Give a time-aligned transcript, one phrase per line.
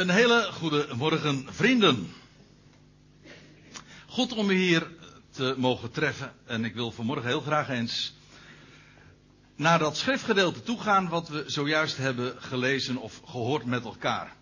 [0.00, 2.12] Een hele goede morgen, vrienden.
[4.06, 4.86] Goed om u hier
[5.30, 6.32] te mogen treffen.
[6.46, 8.14] En ik wil vanmorgen heel graag eens
[9.56, 14.32] naar dat schriftgedeelte toe gaan wat we zojuist hebben gelezen of gehoord met elkaar.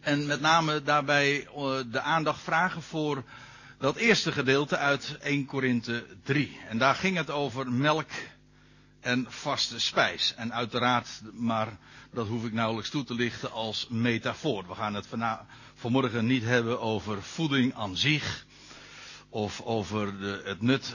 [0.00, 3.24] En met name daarbij eh, de aandacht vragen voor
[3.78, 6.58] dat eerste gedeelte uit 1 Korinthe 3.
[6.68, 8.10] En daar ging het over melk
[9.04, 10.34] en vaste spijs.
[10.36, 11.76] En uiteraard, maar
[12.10, 14.66] dat hoef ik nauwelijks toe te lichten als metafoor.
[14.68, 15.08] We gaan het
[15.74, 18.46] vanmorgen niet hebben over voeding aan zich.
[19.28, 20.94] Of over de, het nut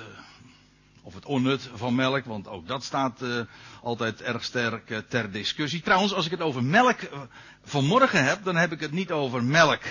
[1.01, 3.41] of het onnut van melk, want ook dat staat uh,
[3.81, 5.81] altijd erg sterk uh, ter discussie.
[5.81, 6.99] Trouwens, als ik het over melk
[7.63, 9.81] vanmorgen heb, dan heb ik het niet over melk.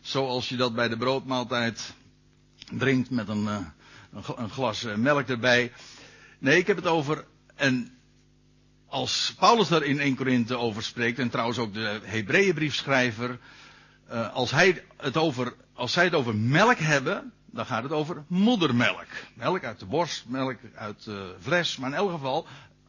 [0.00, 1.94] Zoals je dat bij de broodmaaltijd
[2.72, 3.64] drinkt met een, een,
[4.36, 5.72] een glas melk erbij.
[6.38, 7.24] Nee, ik heb het over
[7.60, 7.98] en
[8.86, 13.38] als Paulus daar in 1 Korinthe over spreekt, en trouwens ook de Hebreeënbriefschrijver,
[14.10, 18.24] uh, als, hij het over, als zij het over melk hebben, dan gaat het over
[18.26, 19.06] moedermelk.
[19.34, 22.46] Melk uit de borst, melk uit de fles, maar in elk geval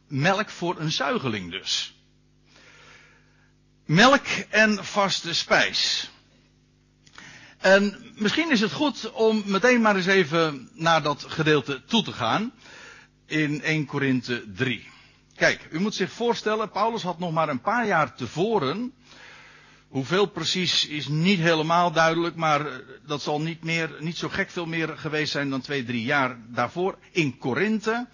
[0.08, 1.94] melk voor een zuigeling dus.
[3.84, 6.10] Melk en vaste spijs.
[7.58, 12.12] En misschien is het goed om meteen maar eens even naar dat gedeelte toe te
[12.12, 12.52] gaan
[13.32, 14.88] in 1 Korinthe 3.
[15.36, 18.92] Kijk, u moet zich voorstellen, Paulus had nog maar een paar jaar tevoren,
[19.88, 22.66] hoeveel precies is niet helemaal duidelijk, maar
[23.06, 26.36] dat zal niet meer, niet zo gek veel meer geweest zijn dan twee, drie jaar
[26.48, 28.06] daarvoor, in Korinthe,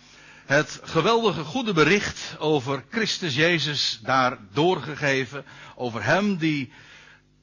[0.46, 5.44] het geweldige goede bericht over Christus Jezus daar doorgegeven,
[5.76, 6.72] over hem die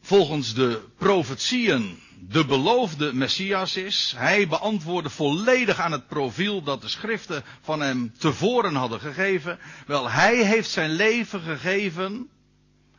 [0.02, 4.14] volgens de profetieën de beloofde Messias is.
[4.18, 9.60] Hij beantwoordde volledig aan het profiel dat de schriften van hem tevoren hadden gegeven.
[9.86, 12.30] Wel, hij heeft zijn leven gegeven.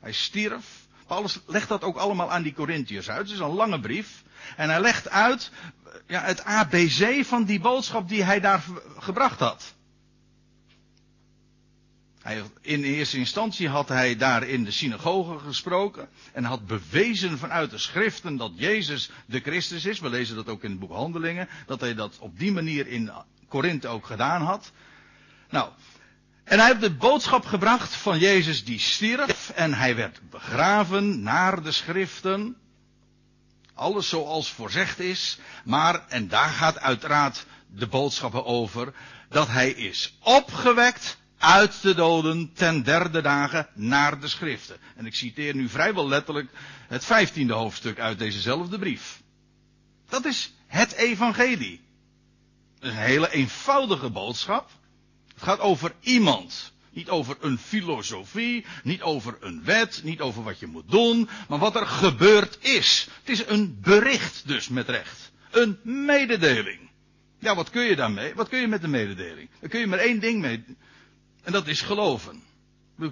[0.01, 0.87] Hij stierf.
[1.07, 3.23] Paulus legt dat ook allemaal aan die Corinthiërs uit.
[3.23, 4.23] Het is een lange brief.
[4.57, 5.51] En hij legt uit
[6.07, 8.65] ja, het ABC van die boodschap die hij daar
[8.99, 9.75] gebracht had.
[12.27, 17.71] Hij, in eerste instantie had hij daar in de synagoge gesproken en had bewezen vanuit
[17.71, 20.01] de schriften dat Jezus de Christus is.
[20.01, 23.11] We lezen dat ook in het boek Handelingen, dat hij dat op die manier in
[23.49, 24.73] Korinthe ook gedaan had.
[25.51, 25.71] Nou,
[26.45, 31.63] en hij heeft de boodschap gebracht van Jezus die stierf en hij werd begraven naar
[31.63, 32.57] de schriften.
[33.75, 38.95] Alles zoals voorzegd is, maar, en daar gaat uiteraard de boodschappen over,
[39.29, 44.77] dat hij is opgewekt uit de doden ten derde dagen naar de schriften.
[44.97, 46.51] En ik citeer nu vrijwel letterlijk
[46.89, 49.23] het vijftiende hoofdstuk uit dezezelfde brief.
[50.09, 51.81] Dat is het evangelie.
[52.79, 54.71] Een hele eenvoudige boodschap.
[55.35, 56.75] Het gaat over iemand.
[56.91, 61.59] Niet over een filosofie, niet over een wet, niet over wat je moet doen, maar
[61.59, 63.09] wat er gebeurd is.
[63.21, 65.33] Het is een bericht dus met recht.
[65.51, 66.91] Een mededeling.
[67.39, 68.35] Ja, wat kun je daarmee?
[68.35, 69.49] Wat kun je met een mededeling?
[69.61, 70.65] Daar kun je maar één ding mee
[71.47, 72.43] en dat is geloven.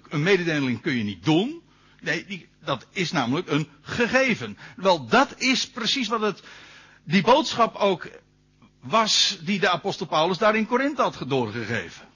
[0.08, 1.62] Een mededeling kun je niet doen.
[2.00, 4.58] Nee, dat is namelijk een gegeven.
[4.76, 6.42] Wel, dat is precies wat het,
[7.04, 8.08] die boodschap ook
[8.80, 12.08] was die de apostel Paulus daar in Korinthe had doorgegeven.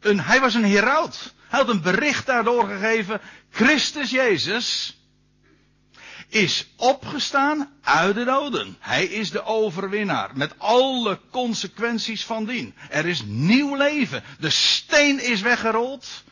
[0.00, 1.34] Een, hij was een heraut.
[1.48, 3.20] Hij had een bericht daar doorgegeven.
[3.50, 4.98] Christus Jezus
[6.30, 8.76] is opgestaan uit de doden.
[8.78, 10.30] Hij is de overwinnaar.
[10.34, 12.74] Met alle consequenties van dien.
[12.88, 14.22] Er is nieuw leven.
[14.38, 16.24] De steen is weggerold.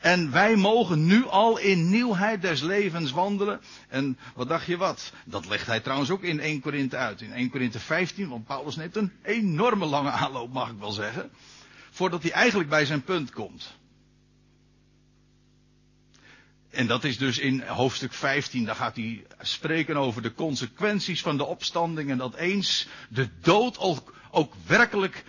[0.00, 3.60] En wij mogen nu al in nieuwheid des levens wandelen.
[3.88, 5.12] En wat dacht je wat?
[5.24, 7.20] Dat legt hij trouwens ook in 1 Korinthe uit.
[7.20, 11.30] In 1 Korinthe 15, want Paulus neemt een enorme lange aanloop, mag ik wel zeggen.
[11.90, 13.78] Voordat hij eigenlijk bij zijn punt komt.
[16.70, 21.36] En dat is dus in hoofdstuk 15, daar gaat hij spreken over de consequenties van
[21.36, 25.24] de opstanding en dat eens de dood ook, ook werkelijk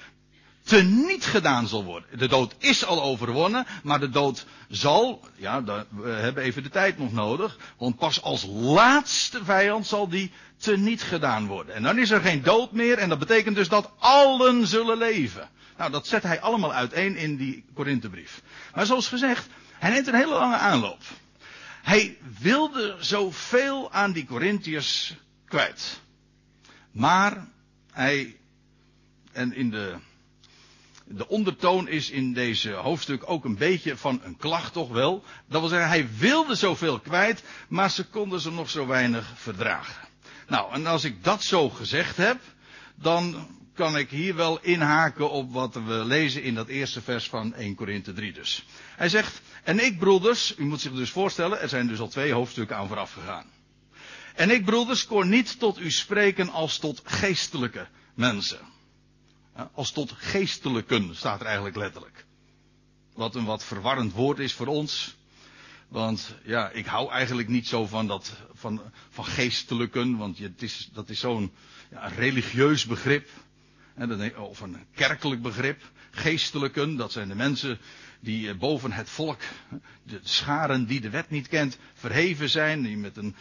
[0.63, 2.19] teniet gedaan zal worden.
[2.19, 6.97] De dood is al overwonnen, maar de dood zal, ja, we hebben even de tijd
[6.97, 11.75] nog nodig, want pas als laatste vijand zal die teniet gedaan worden.
[11.75, 15.49] En dan is er geen dood meer en dat betekent dus dat allen zullen leven.
[15.77, 18.41] Nou, dat zet hij allemaal uiteen in die Korinthebrief.
[18.75, 19.47] Maar zoals gezegd,
[19.79, 21.01] hij neemt een hele lange aanloop.
[21.81, 26.01] Hij wilde zoveel aan die Corinthiërs kwijt.
[26.91, 27.47] Maar
[27.91, 28.37] hij,
[29.31, 29.95] en in de,
[31.05, 35.23] de ondertoon is in deze hoofdstuk ook een beetje van een klacht toch wel.
[35.47, 40.07] Dat wil zeggen, hij wilde zoveel kwijt, maar ze konden ze nog zo weinig verdragen.
[40.47, 42.41] Nou, en als ik dat zo gezegd heb,
[42.95, 43.47] dan
[43.81, 47.75] kan ik hier wel inhaken op wat we lezen in dat eerste vers van 1
[47.75, 48.65] Korinthe 3 dus.
[48.95, 52.33] Hij zegt, en ik broeders, u moet zich dus voorstellen, er zijn dus al twee
[52.33, 53.45] hoofdstukken aan vooraf gegaan.
[54.35, 58.59] En ik broeders kon niet tot u spreken als tot geestelijke mensen.
[59.73, 62.25] Als tot geestelijken staat er eigenlijk letterlijk.
[63.13, 65.15] Wat een wat verwarrend woord is voor ons.
[65.87, 70.89] Want ja, ik hou eigenlijk niet zo van dat, van, van geestelijken, want het is,
[70.93, 71.51] dat is zo'n
[71.91, 73.29] ja, religieus begrip.
[74.37, 75.81] Of een kerkelijk begrip.
[76.11, 77.79] Geestelijken, dat zijn de mensen
[78.19, 79.39] die eh, boven het volk,
[80.03, 83.35] de scharen die de wet niet kent, verheven zijn, die met een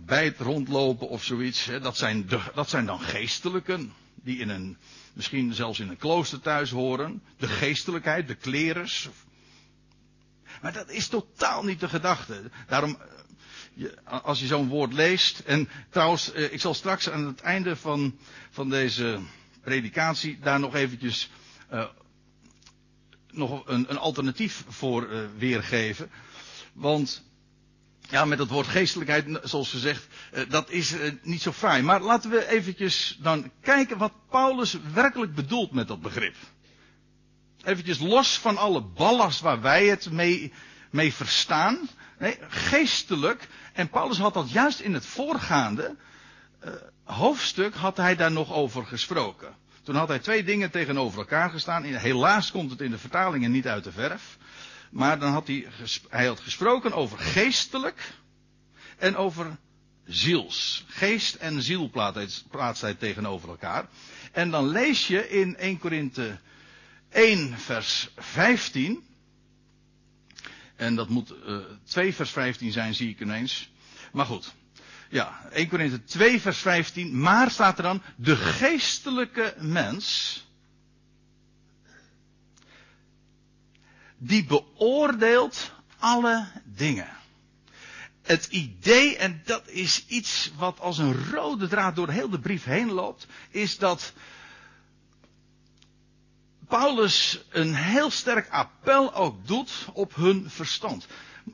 [0.00, 1.70] bijt rondlopen of zoiets.
[1.82, 4.76] Dat zijn, dat zijn dan geestelijken, die in een,
[5.12, 7.22] misschien zelfs in een klooster thuis horen.
[7.36, 9.08] De geestelijkheid, de klerers,
[10.62, 12.50] maar dat is totaal niet de gedachte.
[12.66, 12.98] Daarom,
[13.76, 15.38] eh, als je zo'n woord leest.
[15.38, 18.18] En trouwens, eh, ik zal straks aan het einde van,
[18.50, 19.18] van deze
[19.60, 21.30] predikatie daar nog eventjes
[21.72, 21.84] uh,
[23.30, 26.10] nog een, een, alternatief voor uh, weergeven.
[26.72, 27.22] Want
[28.10, 31.82] ja, met het woord geestelijkheid, zoals gezegd, uh, dat is niet zo fraai.
[31.82, 36.34] Maar laten we eventjes dan kijken wat Paulus werkelijk bedoelt met dat begrip.
[37.64, 40.52] Eventjes los van alle ballast waar wij het mee,
[40.94, 41.88] mee verstaan.
[42.18, 43.48] Nee, geestelijk.
[43.72, 45.96] En Paulus had dat juist in het voorgaande
[46.64, 46.70] uh,
[47.04, 49.54] hoofdstuk had hij daar nog over gesproken.
[49.82, 51.82] Toen had hij twee dingen tegenover elkaar gestaan.
[51.84, 54.38] Helaas komt het in de vertalingen niet uit de verf.
[54.90, 55.66] Maar dan had hij,
[56.08, 58.12] hij had gesproken over geestelijk
[58.98, 59.56] en over
[60.06, 60.84] ziels.
[60.88, 61.90] Geest en ziel
[62.50, 63.86] plaatst hij tegenover elkaar.
[64.32, 66.38] En dan lees je in 1 Korinthe
[67.08, 69.13] 1 vers 15.
[70.76, 73.70] En dat moet uh, eh, 2 vers 15 zijn, zie ik ineens.
[74.12, 74.54] Maar goed.
[75.08, 77.20] Ja, 1 Korinthe 2 vers 15.
[77.20, 80.38] Maar staat er dan, de geestelijke mens.
[84.18, 87.08] Die beoordeelt alle dingen.
[88.22, 92.64] Het idee, en dat is iets wat als een rode draad door heel de brief
[92.64, 94.12] heen loopt, is dat
[96.80, 101.06] Paulus een heel sterk appel ook doet op hun verstand.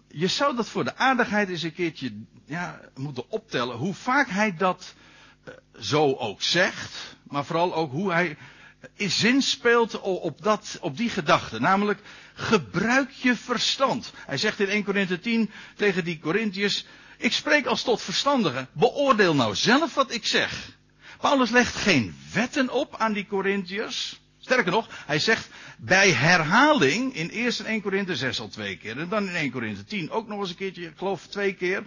[0.08, 2.12] Je zou dat voor de aardigheid eens een keertje
[2.44, 3.76] ja, moeten optellen.
[3.76, 4.94] Hoe vaak hij dat
[5.48, 7.16] uh, zo ook zegt.
[7.22, 8.36] Maar vooral ook hoe hij
[8.94, 11.60] in zin speelt op, dat, op die gedachte.
[11.60, 12.00] Namelijk,
[12.34, 14.12] gebruik je verstand.
[14.26, 16.86] Hij zegt in 1 Korinthe 10 tegen die Corinthiërs.
[17.16, 18.68] Ik spreek als tot verstandigen.
[18.72, 20.78] Beoordeel nou zelf wat ik zeg.
[21.18, 24.19] Paulus legt geen wetten op aan die Corinthiërs.
[24.40, 25.48] Sterker nog, hij zegt
[25.78, 29.50] bij herhaling in eerst in 1 Korinthe 6 al twee keer en dan in 1
[29.50, 31.82] Korinthe 10 ook nog eens een keertje, ik geloof twee keer.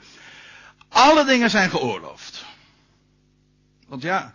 [0.88, 2.46] Alle dingen zijn geoorloofd.
[3.88, 4.34] Want ja,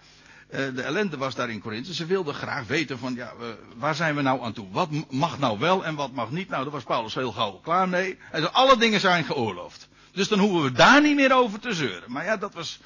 [0.48, 1.94] eh, de ellende was daar in Korinthe.
[1.94, 3.32] Ze wilden graag weten van, ja,
[3.76, 4.70] waar zijn we nou aan toe?
[4.70, 6.48] Wat mag nou wel en wat mag niet?
[6.48, 8.18] Nou, daar was Paulus heel gauw klaar mee.
[8.20, 9.88] Hij zei, alle dingen zijn geoorloofd.
[10.12, 12.12] Dus dan hoeven we daar niet meer over te zeuren.
[12.12, 12.80] Maar ja, dat was,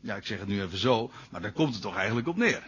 [0.00, 2.62] ja, ik zeg het nu even zo, maar daar komt het toch eigenlijk op neer.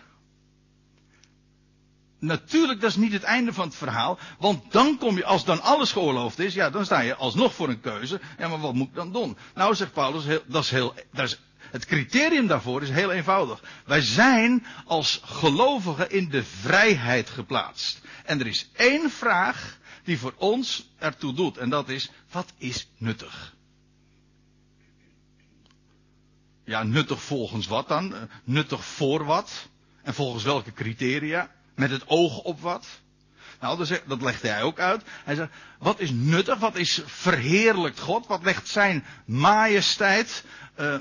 [2.20, 4.18] Natuurlijk, dat is niet het einde van het verhaal.
[4.38, 7.68] Want dan kom je, als dan alles geoorloofd is, ja, dan sta je alsnog voor
[7.68, 8.20] een keuze.
[8.38, 9.36] Ja, maar wat moet ik dan doen?
[9.54, 11.40] Nou, zegt Paulus, dat is heel, dat is,
[11.70, 13.62] het criterium daarvoor is heel eenvoudig.
[13.84, 18.00] Wij zijn als gelovigen in de vrijheid geplaatst.
[18.24, 21.56] En er is één vraag die voor ons ertoe doet.
[21.58, 23.54] En dat is, wat is nuttig?
[26.64, 28.14] Ja, nuttig volgens wat dan?
[28.44, 29.68] Nuttig voor wat?
[30.02, 31.50] En volgens welke criteria?
[31.80, 32.86] Met het oog op wat?
[33.60, 35.02] Nou, dat legt hij ook uit.
[35.24, 36.58] Hij zegt, wat is nuttig?
[36.58, 38.26] Wat is verheerlijkt God?
[38.26, 40.44] Wat legt zijn majesteit?
[40.80, 40.98] Uh,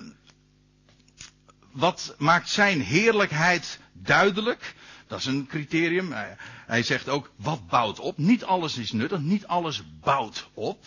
[1.72, 4.76] wat maakt zijn heerlijkheid duidelijk?
[5.08, 6.12] Dat is een criterium.
[6.12, 8.18] Hij, hij zegt ook, wat bouwt op?
[8.18, 10.86] Niet alles is nuttig, niet alles bouwt op.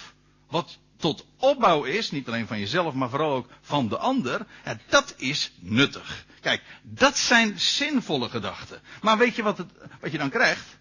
[0.48, 4.46] Wat tot opbouw is, niet alleen van jezelf, maar vooral ook van de ander,
[4.88, 6.24] dat is nuttig.
[6.40, 8.80] Kijk, dat zijn zinvolle gedachten.
[9.00, 10.78] Maar weet je wat, het, wat je dan krijgt?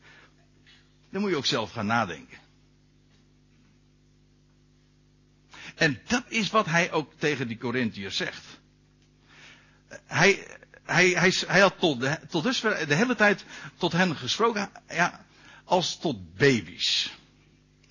[1.11, 2.37] Dan moet je ook zelf gaan nadenken.
[5.75, 8.45] En dat is wat hij ook tegen die Corinthiërs zegt.
[10.05, 10.47] Hij,
[10.83, 13.45] hij, hij, hij had tot, tot dusver de hele tijd
[13.77, 15.25] tot hen gesproken ja,
[15.63, 17.11] als tot baby's.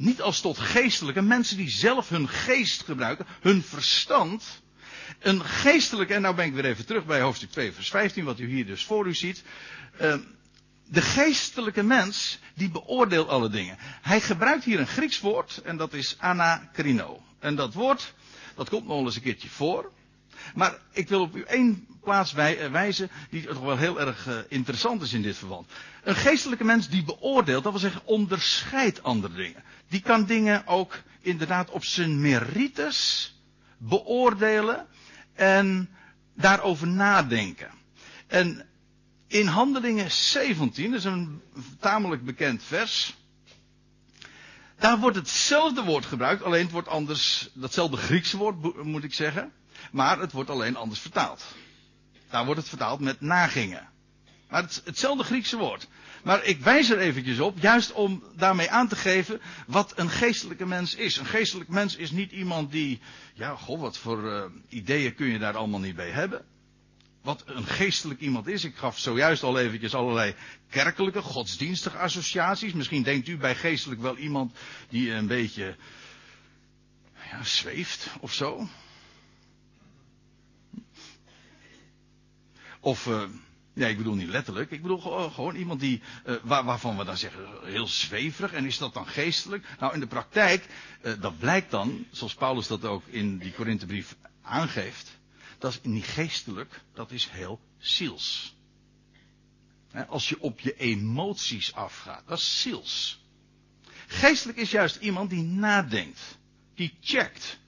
[0.01, 4.63] Niet als tot geestelijke mensen die zelf hun geest gebruiken, hun verstand.
[5.19, 8.39] Een geestelijke, en nou ben ik weer even terug bij hoofdstuk 2, vers 15, wat
[8.39, 9.43] u hier dus voor u ziet.
[10.01, 10.15] Uh,
[10.85, 13.77] de geestelijke mens, die beoordeelt alle dingen.
[13.81, 17.23] Hij gebruikt hier een Grieks woord, en dat is anakrino.
[17.39, 18.15] En dat woord,
[18.55, 19.93] dat komt nog eens een keertje voor.
[20.55, 24.35] Maar ik wil op u één plaats wij, wijzen die toch wel heel erg uh,
[24.49, 25.71] interessant is in dit verband.
[26.03, 29.63] Een geestelijke mens die beoordeelt, dat wil zeggen onderscheidt andere dingen.
[29.89, 33.35] Die kan dingen ook inderdaad op zijn merites
[33.79, 34.87] beoordelen
[35.35, 35.91] en
[36.35, 37.71] daarover nadenken.
[38.27, 38.67] En
[39.27, 41.43] in Handelingen 17, dat is een
[41.81, 43.15] tamelijk bekend vers.
[44.79, 49.53] Daar wordt hetzelfde woord gebruikt, alleen het wordt anders, datzelfde Griekse woord moet ik zeggen,
[49.93, 51.45] maar het wordt alleen anders vertaald.
[52.31, 53.89] Daar wordt het vertaald met nagingen.
[54.49, 55.89] Maar het, hetzelfde Griekse woord.
[56.23, 60.67] Maar ik wijs er eventjes op, juist om daarmee aan te geven wat een geestelijke
[60.67, 61.17] mens is.
[61.17, 63.01] Een geestelijk mens is niet iemand die,
[63.35, 66.45] ja, goh, wat voor uh, ideeën kun je daar allemaal niet bij hebben.
[67.23, 68.65] Wat een geestelijk iemand is.
[68.65, 70.35] Ik gaf zojuist al eventjes allerlei
[70.71, 72.73] kerkelijke, godsdienstige associaties.
[72.73, 74.57] Misschien denkt u bij geestelijk wel iemand
[74.89, 75.77] die een beetje
[77.31, 78.69] ja, zweeft of zo.
[82.81, 83.23] Of, uh,
[83.73, 84.71] nee, ik bedoel niet letterlijk.
[84.71, 86.03] Ik bedoel gewoon, iemand die,
[86.43, 88.53] waar, waarvan we dan zeggen, heel zweverig.
[88.53, 89.67] En is dat dan geestelijk?
[89.79, 90.67] Nou, in de praktijk,
[91.03, 95.19] uh, dat blijkt dan, zoals Paulus dat ook in die Korinthebrief aangeeft.
[95.59, 98.55] Dat is niet geestelijk, dat is heel ziels.
[100.09, 103.21] Als je op je emoties afgaat, dat is ziels.
[104.07, 106.39] Geestelijk is juist iemand die nadenkt,
[106.75, 107.59] die checkt,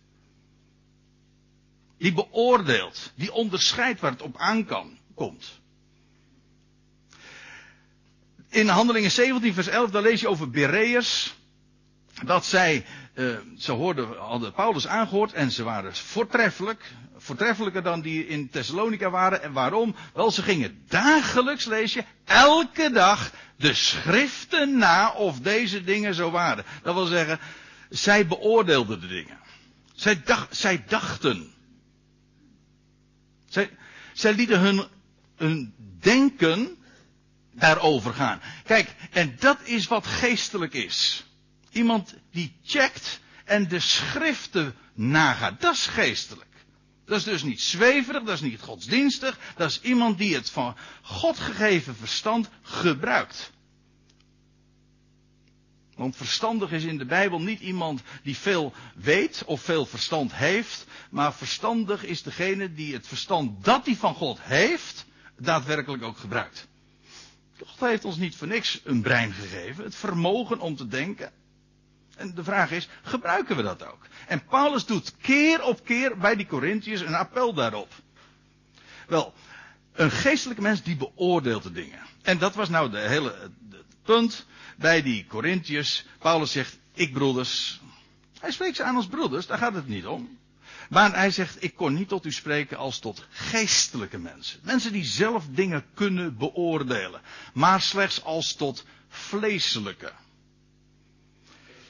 [1.99, 5.60] die beoordeelt, die onderscheidt waar het op aan kan komt.
[8.48, 11.34] In Handelingen 17, vers 11, daar lees je over Bereërs.
[12.24, 16.92] Dat zij, uh, ze hoorden, hadden Paulus aangehoord en ze waren voortreffelijk.
[17.16, 19.42] Voortreffelijker dan die in Thessalonica waren.
[19.42, 19.94] En waarom?
[20.14, 26.30] Wel, ze gingen dagelijks, lees je, elke dag de schriften na of deze dingen zo
[26.30, 26.64] waren.
[26.82, 27.38] Dat wil zeggen,
[27.88, 29.38] zij beoordeelden de dingen.
[29.94, 31.52] Zij, zij dachten.
[33.48, 33.70] Zij,
[34.12, 34.84] zij lieten hun
[35.42, 36.76] een denken
[37.52, 38.40] daarover gaan.
[38.64, 41.25] Kijk, en dat is wat geestelijk is.
[41.70, 45.61] Iemand die checkt en de schriften nagaat.
[45.61, 46.50] Dat is geestelijk.
[47.04, 49.38] Dat is dus niet zweverig, dat is niet godsdienstig.
[49.56, 53.52] Dat is iemand die het van God gegeven verstand gebruikt.
[55.96, 60.87] Want verstandig is in de Bijbel niet iemand die veel weet of veel verstand heeft.
[61.11, 65.06] Maar verstandig is degene die het verstand dat hij van God heeft,
[65.38, 66.68] daadwerkelijk ook gebruikt.
[67.66, 71.32] God heeft ons niet voor niks een brein gegeven, het vermogen om te denken.
[72.16, 74.06] En de vraag is, gebruiken we dat ook?
[74.26, 77.92] En Paulus doet keer op keer bij die Corinthiërs een appel daarop.
[79.06, 79.34] Wel,
[79.92, 81.98] een geestelijke mens die beoordeelt de dingen.
[82.22, 83.50] En dat was nou de hele,
[84.02, 84.46] punt
[84.76, 86.04] bij die Corinthiërs.
[86.18, 87.80] Paulus zegt, ik broeders.
[88.40, 90.38] Hij spreekt ze aan als broeders, daar gaat het niet om.
[90.92, 94.61] Maar hij zegt, ik kon niet tot u spreken als tot geestelijke mensen.
[94.62, 97.20] Mensen die zelf dingen kunnen beoordelen.
[97.52, 100.12] Maar slechts als tot vleeselijke.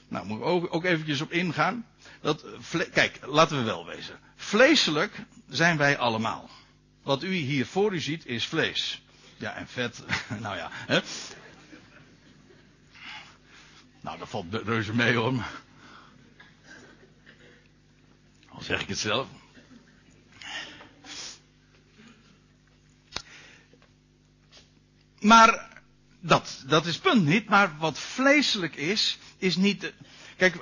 [0.09, 1.87] Nou, moet ik ook, ook eventjes op ingaan.
[2.21, 2.45] Dat,
[2.93, 4.19] kijk, laten we wel wezen.
[4.37, 6.51] Vleeselijk zijn wij allemaal.
[7.03, 9.03] Wat u hier voor u ziet is vlees.
[9.37, 10.03] Ja, en vet,
[10.41, 10.69] nou ja.
[10.73, 11.01] Hè?
[14.01, 15.33] Nou, dat valt reuze mee hoor.
[18.55, 19.27] Al zeg ik het zelf.
[25.21, 25.71] Maar
[26.21, 27.49] dat, dat is het punt niet.
[27.49, 29.93] Maar wat vleeselijk is, is niet.
[30.37, 30.59] Kijk,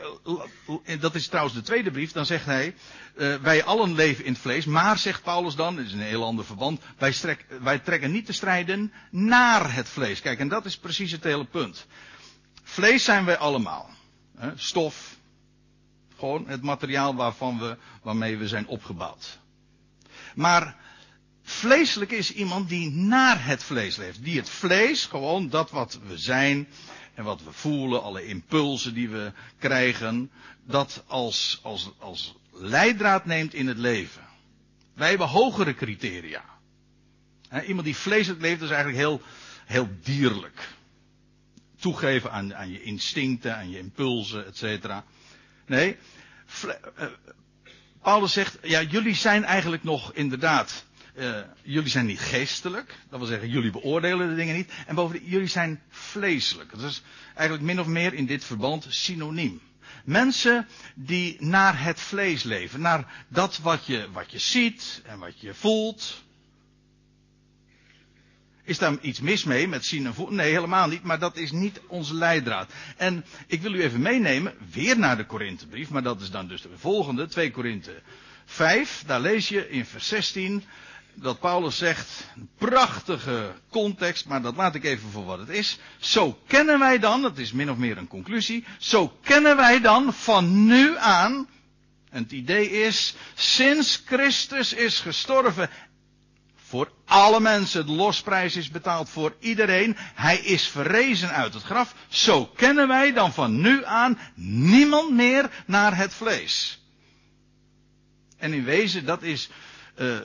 [1.00, 2.12] dat is trouwens de tweede brief.
[2.12, 2.74] Dan zegt hij:
[3.14, 4.64] uh, Wij allen leven in het vlees.
[4.64, 6.80] Maar, zegt Paulus dan, dit is een heel ander verband.
[6.98, 10.20] Wij, strek, wij trekken niet te strijden naar het vlees.
[10.20, 11.86] Kijk, en dat is precies het hele punt.
[12.62, 13.90] Vlees zijn wij allemaal.
[14.54, 15.16] Stof,
[16.20, 19.38] gewoon het materiaal waarvan we, waarmee we zijn opgebouwd.
[20.34, 20.76] Maar
[21.42, 24.22] vleeselijk is iemand die naar het vlees leeft.
[24.24, 26.68] Die het vlees, gewoon dat wat we zijn
[27.14, 30.30] en wat we voelen, alle impulsen die we krijgen,
[30.64, 34.22] dat als, als, als leidraad neemt in het leven.
[34.94, 36.44] Wij hebben hogere criteria.
[37.66, 39.20] iemand die vleeselijk leeft is eigenlijk heel,
[39.66, 40.68] heel dierlijk.
[41.80, 45.04] Toegeven aan, aan je instincten, aan je impulsen, et cetera.
[45.70, 45.96] Nee,
[46.96, 47.06] eh,
[48.02, 50.84] Paulus zegt, ja, jullie zijn eigenlijk nog inderdaad,
[51.14, 52.94] uh, jullie zijn niet geestelijk.
[53.08, 54.72] Dat wil zeggen, jullie beoordelen de dingen niet.
[54.86, 56.70] En bovendien, jullie zijn vleeselijk.
[56.70, 57.02] Dat is
[57.34, 59.60] eigenlijk min of meer in dit verband synoniem.
[60.04, 65.40] Mensen die naar het vlees leven, naar dat wat je, wat je ziet en wat
[65.40, 66.22] je voelt,
[68.70, 70.36] is daar iets mis mee met zien en voelen?
[70.36, 71.02] Nee, helemaal niet.
[71.02, 72.72] Maar dat is niet onze leidraad.
[72.96, 75.88] En ik wil u even meenemen, weer naar de Korinthebrief.
[75.88, 78.02] Maar dat is dan dus de volgende, 2 Korinthe
[78.44, 80.64] 5, daar lees je in vers 16
[81.14, 85.78] dat Paulus zegt, een prachtige context, maar dat laat ik even voor wat het is.
[85.98, 90.12] Zo kennen wij dan, dat is min of meer een conclusie, zo kennen wij dan
[90.12, 91.48] van nu aan,
[92.10, 95.70] en het idee is, sinds Christus is gestorven,
[96.70, 101.94] voor alle mensen, de losprijs is betaald voor iedereen, hij is verrezen uit het graf,
[102.08, 106.80] zo kennen wij dan van nu aan niemand meer naar het vlees.
[108.36, 109.48] En in wezen, dat is,
[109.96, 110.18] uh,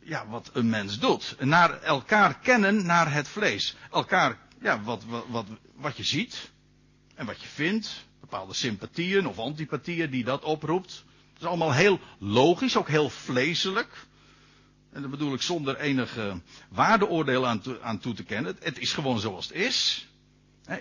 [0.00, 1.36] ja, wat een mens doet.
[1.38, 3.76] Naar elkaar kennen naar het vlees.
[3.90, 6.50] Elkaar, ja, wat, wat, wat, wat je ziet
[7.14, 8.04] en wat je vindt.
[8.20, 11.04] Bepaalde sympathieën of antipathieën die dat oproept.
[11.32, 14.06] Dat is allemaal heel logisch, ook heel vleeselijk.
[14.92, 18.56] En dat bedoel ik zonder enige waardeoordeel aan, aan toe te kennen.
[18.60, 20.08] Het is gewoon zoals het is.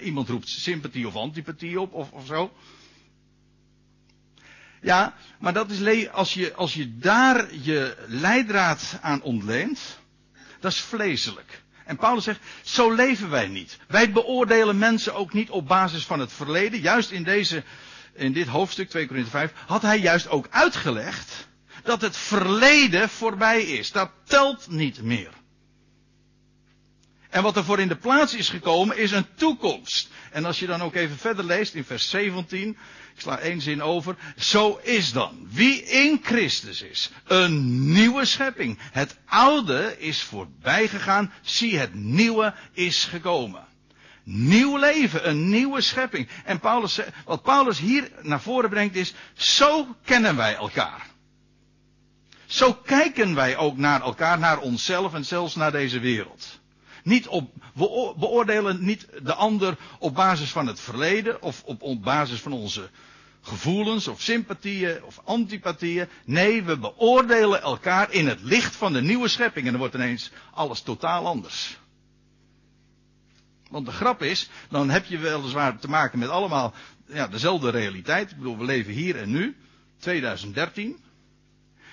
[0.02, 2.54] iemand roept sympathie of antipathie op of, of zo.
[4.82, 10.00] Ja, maar dat is als je, als je daar je leidraad aan ontleent,
[10.60, 11.64] dat is vleeselijk.
[11.86, 13.78] En Paulus zegt, zo leven wij niet.
[13.88, 16.80] Wij beoordelen mensen ook niet op basis van het verleden.
[16.80, 17.64] Juist in deze,
[18.14, 21.50] in dit hoofdstuk 2 Korinthe 5 had hij juist ook uitgelegd
[21.84, 23.92] dat het verleden voorbij is.
[23.92, 25.32] Dat telt niet meer.
[27.32, 30.10] En wat er voor in de plaats is gekomen is een toekomst.
[30.32, 32.70] En als je dan ook even verder leest in vers 17,
[33.14, 34.16] ik sla één zin over.
[34.38, 35.48] Zo is dan.
[35.50, 37.12] Wie in Christus is.
[37.28, 38.78] Een nieuwe schepping.
[38.92, 41.34] Het oude is voorbij gegaan.
[41.42, 43.66] Zie, het nieuwe is gekomen.
[44.24, 46.30] Nieuw leven, een nieuwe schepping.
[46.46, 51.11] En Paulus, wat Paulus hier naar voren brengt is, zo kennen wij elkaar.
[52.52, 56.60] Zo kijken wij ook naar elkaar, naar onszelf en zelfs naar deze wereld.
[57.04, 62.40] Niet op, we beoordelen niet de ander op basis van het verleden of op, basis
[62.40, 62.90] van onze
[63.42, 66.08] gevoelens of sympathieën of antipathieën.
[66.26, 70.32] Nee, we beoordelen elkaar in het licht van de nieuwe schepping en dan wordt ineens
[70.54, 71.78] alles totaal anders.
[73.70, 76.74] Want de grap is, dan heb je weliswaar te maken met allemaal
[77.06, 78.32] ja, dezelfde realiteit.
[78.32, 79.58] Ik bedoel, we leven hier en nu,
[80.00, 81.10] 2013.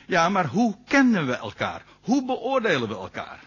[0.09, 1.83] Ja, maar hoe kennen we elkaar?
[2.00, 3.41] Hoe beoordelen we elkaar?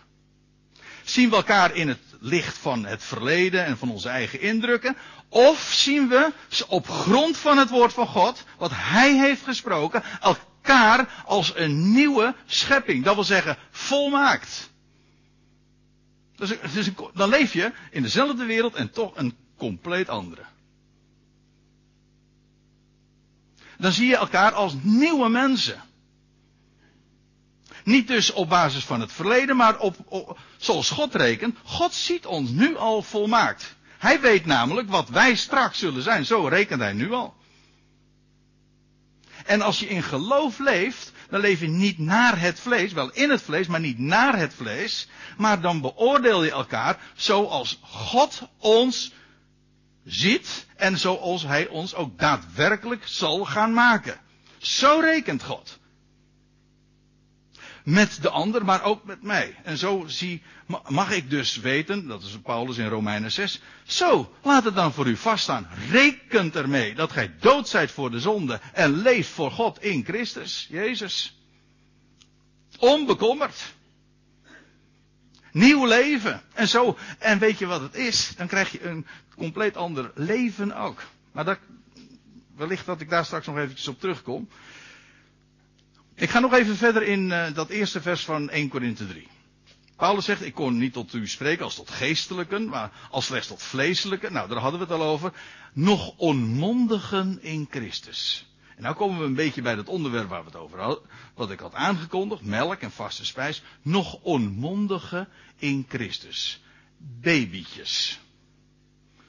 [1.04, 4.98] Zien we elkaar in het licht van het verleden en van onze eigen indrukken?
[5.30, 6.32] Of zien we
[6.68, 12.36] op grond van het woord van God, wat Hij heeft gesproken, elkaar als een nieuwe
[12.46, 13.04] schepping?
[13.04, 14.70] Dat wil zeggen, volmaakt.
[17.14, 20.42] Dan leef je in dezelfde wereld en toch een compleet andere.
[23.78, 25.82] Dan zie je elkaar als nieuwe mensen.
[27.84, 31.58] Niet dus op basis van het verleden, maar op, zoals God rekent.
[31.64, 33.76] God ziet ons nu al volmaakt.
[33.98, 36.26] Hij weet namelijk wat wij straks zullen zijn.
[36.26, 37.36] Zo rekent hij nu al.
[39.46, 43.30] En als je in geloof leeft, dan leef je niet naar het vlees, wel in
[43.30, 45.08] het vlees, maar niet naar het vlees.
[45.38, 49.12] Maar dan beoordeel je elkaar zoals God ons
[50.06, 54.20] ziet en zoals Hij ons ook daadwerkelijk zal gaan maken.
[54.58, 55.80] Zo rekent God
[57.84, 59.56] met de ander, maar ook met mij.
[59.64, 60.42] En zo zie,
[60.88, 65.08] mag ik dus weten, dat is Paulus in Romeinen 6, zo, laat het dan voor
[65.08, 65.68] u vaststaan.
[65.90, 70.68] Rekent ermee dat gij dood zijt voor de zonde en leeft voor God in Christus,
[70.70, 71.36] Jezus.
[72.78, 73.74] Onbekommerd.
[75.52, 76.42] Nieuw leven.
[76.54, 78.34] En zo, en weet je wat het is?
[78.36, 81.04] Dan krijg je een compleet ander leven ook.
[81.32, 81.60] Maar dat,
[82.56, 84.50] wellicht dat ik daar straks nog eventjes op terugkom.
[86.22, 89.28] Ik ga nog even verder in uh, dat eerste vers van 1 Korinthe 3.
[89.96, 93.64] Paulus zegt, ik kon niet tot u spreken als tot geestelijken, maar als slechts tot
[93.64, 94.34] vleeselijken.
[94.34, 95.34] Nou, daar hadden we het al over.
[95.74, 98.46] Nog onmondigen in Christus.
[98.76, 101.04] En nou komen we een beetje bij dat onderwerp waar we het over hadden,
[101.34, 103.64] wat ik had aangekondigd, melk en vaste spijs.
[103.82, 106.62] Nog onmondigen in Christus.
[106.98, 108.20] Babytjes.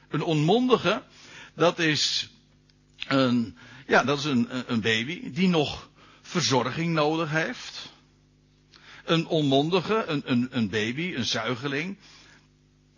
[0.08, 1.02] Een onmondige,
[1.54, 2.30] dat is
[3.06, 5.90] een, ja, dat is een, een baby die nog
[6.32, 7.92] verzorging nodig heeft.
[9.04, 11.96] Een onmondige, een, een, een baby, een zuigeling.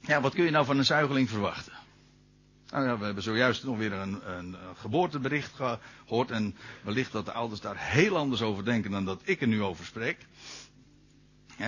[0.00, 1.72] Ja, wat kun je nou van een zuigeling verwachten?
[2.70, 6.30] Nou ja, we hebben zojuist nog weer een, een, geboortebericht gehoord.
[6.30, 9.62] En wellicht dat de ouders daar heel anders over denken dan dat ik er nu
[9.62, 10.18] over spreek.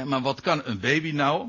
[0.04, 1.48] Maar wat kan een baby nou?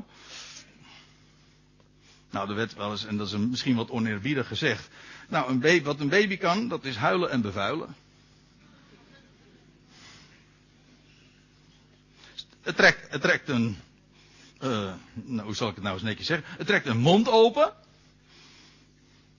[2.30, 4.88] Nou, er werd wel eens, en dat is misschien wat oneerbiedig gezegd.
[5.28, 7.94] Nou, een baby, wat een baby kan, dat is huilen en bevuilen.
[12.68, 13.76] Het trekt, het trekt een,
[14.60, 16.46] uh, nou, hoe zal ik het nou eens netjes zeggen?
[16.58, 17.72] Het trekt een mond open.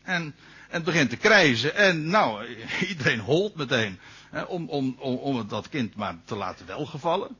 [0.02, 0.36] En
[0.70, 1.76] En het begint te krijzen.
[1.76, 2.46] En nou,
[2.90, 4.00] iedereen holt meteen.
[4.30, 7.38] Hè, om, om, om, om dat kind maar te laten welgevallen.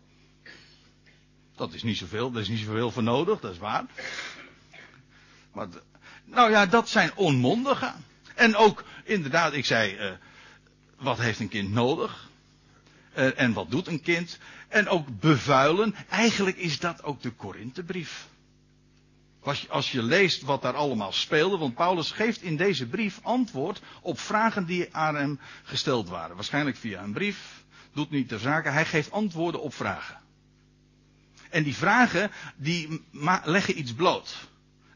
[1.56, 3.86] Dat is niet zoveel, daar is niet zoveel voor nodig, dat is waar.
[5.54, 5.68] Maar,
[6.26, 7.94] nou ja, dat zijn onmondigen.
[8.36, 10.12] En ook, inderdaad, ik zei, uh,
[10.98, 12.29] wat heeft een kind nodig?
[13.20, 14.38] Uh, en wat doet een kind?
[14.68, 15.96] En ook bevuilen.
[16.10, 18.28] Eigenlijk is dat ook de Korinthebrief.
[19.70, 24.20] Als je leest wat daar allemaal speelde, want Paulus geeft in deze brief antwoord op
[24.20, 26.36] vragen die aan hem gesteld waren.
[26.36, 30.18] Waarschijnlijk via een brief, doet niet ter zake, hij geeft antwoorden op vragen.
[31.50, 33.02] En die vragen, die
[33.44, 34.48] leggen iets bloot.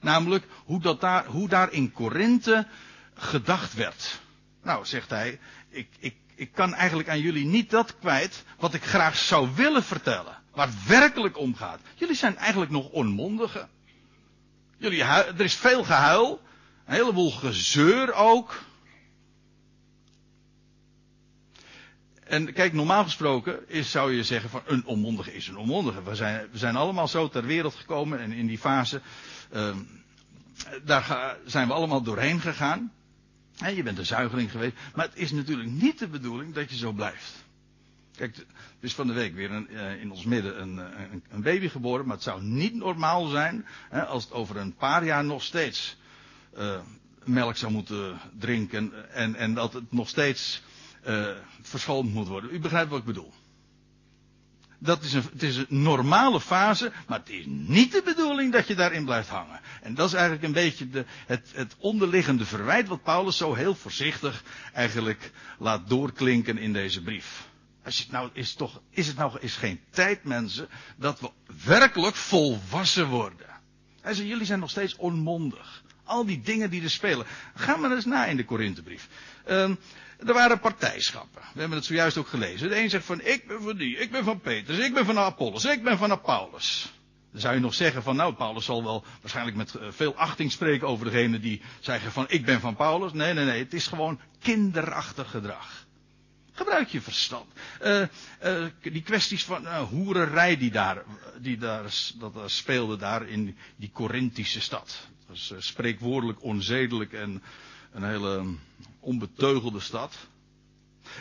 [0.02, 2.68] Namelijk hoe, dat daar, hoe daar in Korinthe
[3.14, 4.22] gedacht werd.
[4.64, 8.84] Nou, zegt hij, ik, ik, ik kan eigenlijk aan jullie niet dat kwijt wat ik
[8.84, 10.42] graag zou willen vertellen.
[10.52, 11.80] Waar het werkelijk om gaat.
[11.96, 13.70] Jullie zijn eigenlijk nog onmondigen.
[14.78, 16.42] Jullie, er is veel gehuil.
[16.86, 18.64] Een heleboel gezeur ook.
[22.24, 26.04] En kijk, normaal gesproken is, zou je zeggen van een onmondige is een onmondige.
[26.04, 29.02] We zijn, we zijn allemaal zo ter wereld gekomen en in die fase,
[29.54, 29.76] uh,
[30.84, 32.92] daar zijn we allemaal doorheen gegaan.
[33.58, 34.76] En je bent een zuigeling geweest.
[34.96, 37.46] Maar het is natuurlijk niet de bedoeling dat je zo blijft.
[38.16, 38.46] Kijk, er
[38.80, 42.06] is van de week weer een, uh, in ons midden een, een, een, baby geboren.
[42.06, 45.98] Maar het zou niet normaal zijn hè, als het over een paar jaar nog steeds
[46.58, 46.80] uh,
[47.24, 49.14] melk zou moeten drinken.
[49.14, 50.62] En, en dat het nog steeds
[51.62, 52.54] verschoond moet worden.
[52.54, 53.34] U begrijpt wat ik bedoel.
[54.84, 58.68] Dat is een, het is een normale fase, maar het is niet de bedoeling dat
[58.68, 59.60] je daarin blijft hangen.
[59.82, 63.76] En dat is eigenlijk een beetje de, het, het onderliggende verwijt wat Paulus zo heel
[63.76, 64.44] voorzichtig
[64.74, 67.48] eigenlijk laat doorklinken in deze brief.
[67.84, 70.68] Als je nou, is, toch, is het nou is geen tijd, mensen,
[70.98, 71.30] dat we
[71.66, 73.48] werkelijk volwassen worden.
[74.02, 75.83] Hij zei, jullie zijn nog steeds onmondig.
[76.04, 77.26] Al die dingen die er spelen.
[77.56, 79.08] Ga maar eens na in de Korinthebrief.
[79.50, 79.78] Um,
[80.26, 81.42] er waren partijschappen.
[81.54, 82.70] We hebben het zojuist ook gelezen.
[82.70, 85.18] De een zegt van, ik ben van die, ik ben van Petrus, ik ben van
[85.18, 86.94] Apollos, ik ben van Paulus.
[87.32, 90.52] Dan zou je nog zeggen van, nou, Paulus zal wel waarschijnlijk met uh, veel achting
[90.52, 93.14] spreken over degene die zeggen van, ik ben van Paulus.
[93.14, 95.86] Nee, nee, nee, het is gewoon kinderachtig gedrag.
[96.52, 97.46] Gebruik je verstand.
[97.84, 98.02] Uh,
[98.44, 101.04] uh, die kwesties van uh, hoererij die daar,
[101.38, 101.84] die daar,
[102.16, 105.08] dat speelde daar in die Corinthische stad.
[105.34, 107.44] Dat is spreekwoordelijk onzedelijk en
[107.92, 108.56] een hele
[109.00, 110.16] onbeteugelde stad.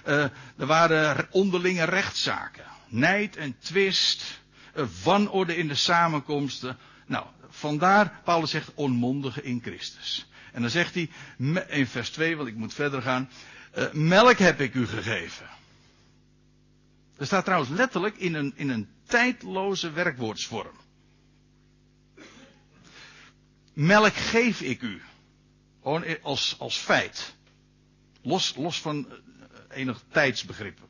[0.06, 0.22] Uh,
[0.56, 2.64] er waren onderlinge rechtszaken.
[2.88, 4.40] Nijd en twist.
[4.76, 6.78] Uh, wanorde in de samenkomsten.
[7.06, 10.26] Nou, vandaar, Paulus zegt, onmondige in Christus.
[10.52, 11.10] En dan zegt hij
[11.68, 13.30] in vers 2, want ik moet verder gaan.
[13.92, 15.46] Melk heb ik u gegeven.
[17.16, 20.81] Er staat trouwens letterlijk in een, in een tijdloze werkwoordsvorm.
[23.72, 25.02] Melk geef ik u.
[25.82, 27.34] Gewoon als, als feit.
[28.22, 29.16] Los, los van eh,
[29.78, 30.86] enig tijdsbegrippen.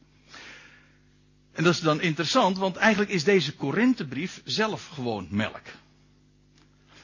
[1.52, 5.62] En dat is dan interessant, want eigenlijk is deze Korinthebrief zelf gewoon melk.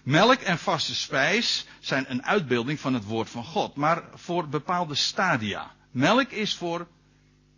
[0.03, 4.95] Melk en vaste spijs zijn een uitbeelding van het woord van God, maar voor bepaalde
[4.95, 5.75] stadia.
[5.91, 6.87] Melk is voor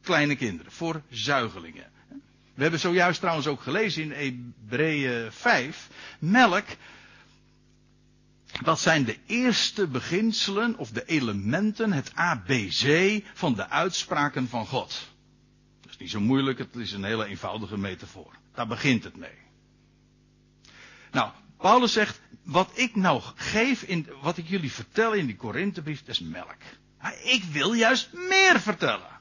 [0.02, 1.90] kleine kinderen, voor zuigelingen.
[2.54, 5.88] We hebben zojuist trouwens ook gelezen in Hebreeën 5.
[6.18, 6.64] Melk
[8.62, 15.08] dat zijn de eerste beginselen of de elementen, het ABC van de uitspraken van God.
[15.80, 18.34] Dat is niet zo moeilijk, het is een hele eenvoudige metafoor.
[18.54, 19.38] Daar begint het mee.
[21.10, 26.00] Nou, Paulus zegt, wat ik nou geef, in, wat ik jullie vertel in die Korinthebrief,
[26.00, 26.56] dat is melk.
[27.22, 29.18] Ik wil juist meer vertellen.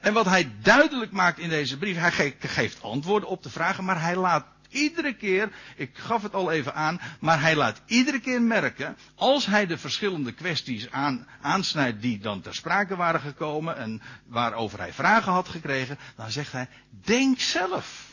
[0.00, 4.00] En wat hij duidelijk maakt in deze brief, hij geeft antwoorden op de vragen, maar
[4.00, 8.42] hij laat iedere keer, ik gaf het al even aan, maar hij laat iedere keer
[8.42, 14.02] merken, als hij de verschillende kwesties aan, aansnijdt die dan ter sprake waren gekomen en
[14.26, 18.10] waarover hij vragen had gekregen, dan zegt hij, denk zelf.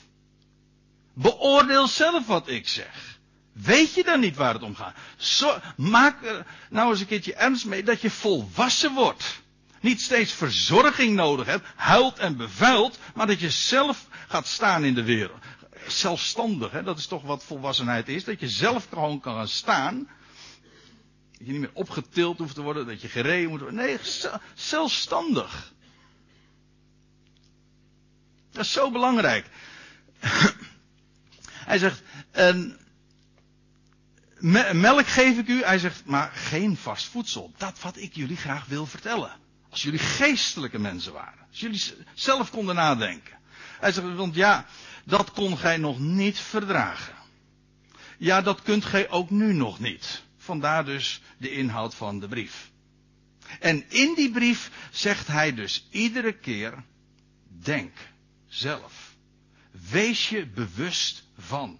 [1.14, 3.18] Beoordeel zelf wat ik zeg.
[3.54, 4.96] Weet je dan niet waar het om gaat?
[5.18, 9.42] Zo, maak er nou eens een keertje ernst mee dat je volwassen wordt.
[9.82, 14.94] Niet steeds verzorging nodig hebt, huilt en bevuilt, maar dat je zelf gaat staan in
[14.94, 15.44] de wereld
[15.88, 16.72] zelfstandig.
[16.72, 16.84] Hè?
[16.84, 18.24] Dat is toch wat volwassenheid is.
[18.24, 19.98] Dat je zelf gewoon kan gaan staan.
[21.38, 22.88] Dat je niet meer opgetild hoeft te worden.
[22.88, 23.80] Dat je gereden moet worden.
[23.80, 23.98] Nee,
[24.54, 25.74] zelfstandig.
[28.52, 29.46] Dat is zo belangrijk.
[31.70, 32.02] Hij zegt,
[34.74, 35.64] melk geef ik u.
[35.64, 37.54] Hij zegt, maar geen vast voedsel.
[37.58, 39.32] Dat wat ik jullie graag wil vertellen.
[39.70, 41.48] Als jullie geestelijke mensen waren.
[41.50, 43.38] Als jullie zelf konden nadenken.
[43.80, 44.66] Hij zegt, want ja,
[45.10, 47.14] dat kon gij nog niet verdragen.
[48.18, 50.24] Ja, dat kunt gij ook nu nog niet.
[50.38, 52.72] vandaar dus de inhoud van de brief.
[53.60, 56.84] En in die brief zegt hij dus iedere keer,
[57.48, 57.94] denk
[58.48, 59.16] zelf.
[59.90, 61.80] Wees je bewust van.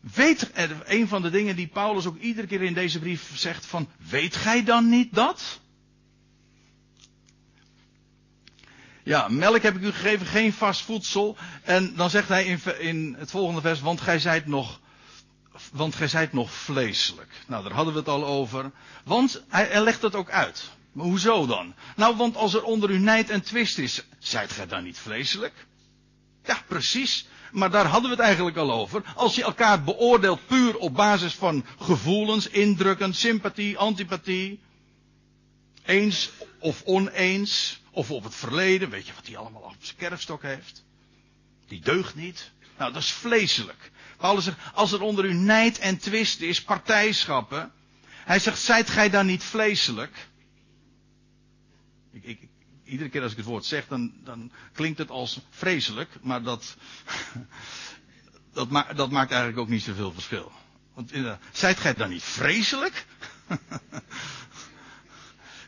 [0.00, 0.50] Weet,
[0.84, 4.36] een van de dingen die Paulus ook iedere keer in deze brief zegt van, weet
[4.36, 5.60] gij dan niet dat?
[9.04, 11.36] Ja, melk heb ik u gegeven, geen vast voedsel.
[11.62, 14.80] En dan zegt hij in, in het volgende vers, want gij zijt nog,
[15.72, 17.30] want gij zijt nog vleeselijk.
[17.46, 18.70] Nou, daar hadden we het al over.
[19.04, 20.70] Want hij, hij legt het ook uit.
[20.92, 21.74] Maar hoezo dan?
[21.96, 25.66] Nou, want als er onder u nijd en twist is, zijt gij dan niet vleeselijk?
[26.44, 27.26] Ja, precies.
[27.52, 29.02] Maar daar hadden we het eigenlijk al over.
[29.14, 34.60] Als je elkaar beoordeelt puur op basis van gevoelens, indrukken, sympathie, antipathie,
[35.84, 40.42] eens of oneens, of op het verleden, weet je wat hij allemaal op zijn kerfstok
[40.42, 40.84] heeft?
[41.66, 42.50] Die deugt niet.
[42.78, 43.90] Nou, dat is vleeselijk.
[44.72, 47.72] Als er onder u nijd en twist is, partijschappen.
[48.24, 50.28] Hij zegt, zijt gij dan niet vleeselijk?
[52.12, 52.40] Ik, ik,
[52.84, 56.76] iedere keer als ik het woord zeg, dan, dan klinkt het als vreselijk, maar dat,
[58.52, 60.52] dat, dat maakt eigenlijk ook niet zoveel verschil.
[60.94, 63.06] Want uh, zijt gij dan niet vreselijk?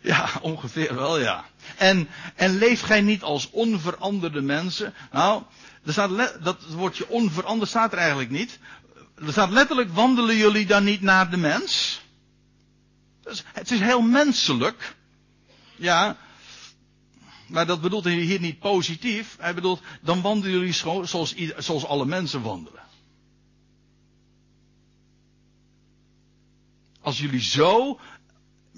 [0.05, 1.45] ja, ongeveer wel, ja.
[1.77, 4.95] En, en leeft gij niet als onveranderde mensen?
[5.13, 5.43] Nou,
[5.85, 8.59] er staat dat woordje onveranderd staat er eigenlijk niet.
[9.15, 12.03] Er staat letterlijk, wandelen jullie dan niet naar de mens?
[13.23, 14.95] Dus het is heel menselijk.
[15.77, 16.17] Ja,
[17.47, 19.37] maar dat bedoelt hij hier niet positief.
[19.41, 22.83] Hij bedoelt, dan wandelen jullie zoals, zoals alle mensen wandelen.
[27.01, 28.01] Als jullie zo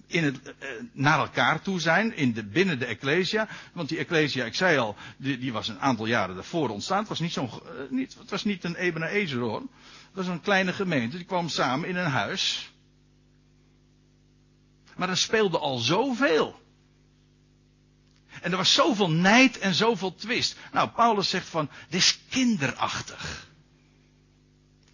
[0.07, 3.49] in het, eh, naar elkaar toe zijn, in de, binnen de Ecclesia.
[3.73, 6.99] Want die Ecclesia, ik zei al, die, die was een aantal jaren daarvoor ontstaan.
[6.99, 9.61] Het was niet zo'n, uh, niet, het was niet een Ebenezer hoor.
[9.61, 12.73] Het was een kleine gemeente, die kwam samen in een huis.
[14.97, 16.61] Maar er speelde al zoveel.
[18.41, 20.57] En er was zoveel nijd en zoveel twist.
[20.73, 23.49] Nou, Paulus zegt van, dit is kinderachtig.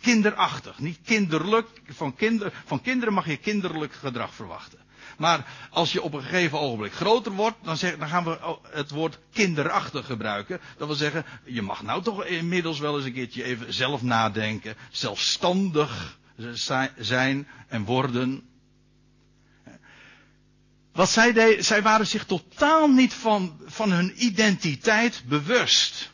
[0.01, 1.68] Kinderachtig, niet kinderlijk.
[1.88, 4.79] Van, kinder, van kinderen mag je kinderlijk gedrag verwachten.
[5.18, 8.38] Maar als je op een gegeven ogenblik groter wordt, dan, zeg, dan gaan we
[8.70, 10.61] het woord kinderachtig gebruiken.
[10.77, 14.77] Dat wil zeggen, je mag nou toch inmiddels wel eens een keertje even zelf nadenken,
[14.90, 16.18] zelfstandig
[16.96, 18.42] zijn en worden.
[20.92, 26.11] Wat zij deden, zij waren zich totaal niet van, van hun identiteit bewust.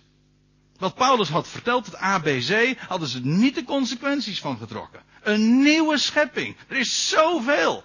[0.78, 5.02] Wat Paulus had verteld, het ABC, hadden ze niet de consequenties van getrokken.
[5.22, 6.56] Een nieuwe schepping.
[6.68, 7.84] Er is zoveel.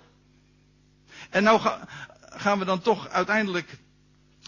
[1.34, 1.88] En nou ga,
[2.30, 3.78] gaan we dan toch uiteindelijk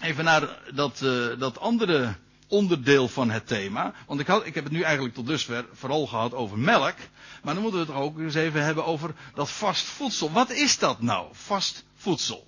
[0.02, 2.16] even naar dat, uh, dat andere
[2.48, 3.94] onderdeel van het thema.
[4.08, 6.96] Want ik, had, ik heb het nu eigenlijk tot dusver vooral gehad over melk.
[7.44, 10.32] Maar dan moeten we het ook eens even hebben over dat vast voedsel.
[10.32, 12.48] Wat is dat nou, vast voedsel?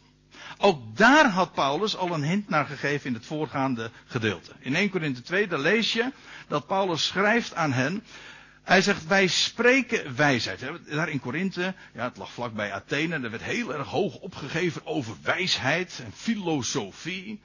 [0.58, 4.52] Ook daar had Paulus al een hint naar gegeven in het voorgaande gedeelte.
[4.60, 6.12] In 1 Korinthe 2, daar lees je
[6.47, 8.04] dat Paulus schrijft aan hen.
[8.67, 10.60] Hij zegt, wij spreken wijsheid.
[10.89, 15.15] Daar in Korinthe, ja, het lag vlakbij Athene, er werd heel erg hoog opgegeven over
[15.21, 17.41] wijsheid en filosofie.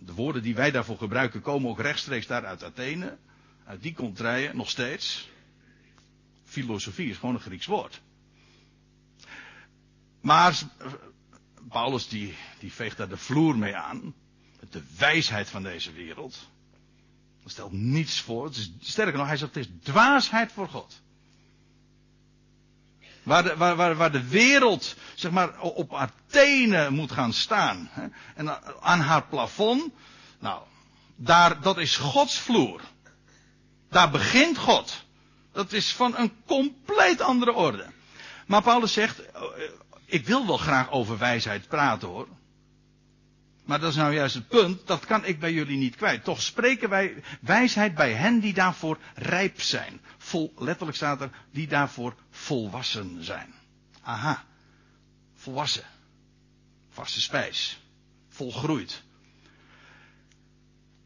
[0.00, 3.16] De woorden die wij daarvoor gebruiken komen ook rechtstreeks daar uit Athene.
[3.64, 5.28] Uit die contraien, nog steeds.
[6.44, 8.00] Filosofie is gewoon een Grieks woord.
[10.20, 10.58] Maar
[11.68, 14.14] Paulus die, die veegt daar de vloer mee aan.
[14.60, 16.50] Met de wijsheid van deze wereld.
[17.48, 18.50] Dat stelt niets voor.
[18.50, 21.00] Is, sterker nog, hij zegt het is dwaasheid voor God.
[23.22, 27.88] Waar de, waar, waar, waar de wereld, zeg maar, op tenen moet gaan staan.
[27.90, 29.92] Hè, en aan haar plafond.
[30.38, 30.62] Nou,
[31.16, 32.80] daar, dat is Gods vloer.
[33.90, 35.04] Daar begint God.
[35.52, 37.86] Dat is van een compleet andere orde.
[38.46, 39.22] Maar Paulus zegt,
[40.04, 42.28] ik wil wel graag over wijsheid praten hoor.
[43.68, 46.24] Maar dat is nou juist het punt, dat kan ik bij jullie niet kwijt.
[46.24, 50.00] Toch spreken wij wijsheid bij hen die daarvoor rijp zijn.
[50.18, 53.54] Vol, letterlijk staat er, die daarvoor volwassen zijn.
[54.02, 54.44] Aha,
[55.34, 55.84] volwassen.
[56.90, 57.80] Vaste spijs.
[58.28, 59.02] Volgroeid.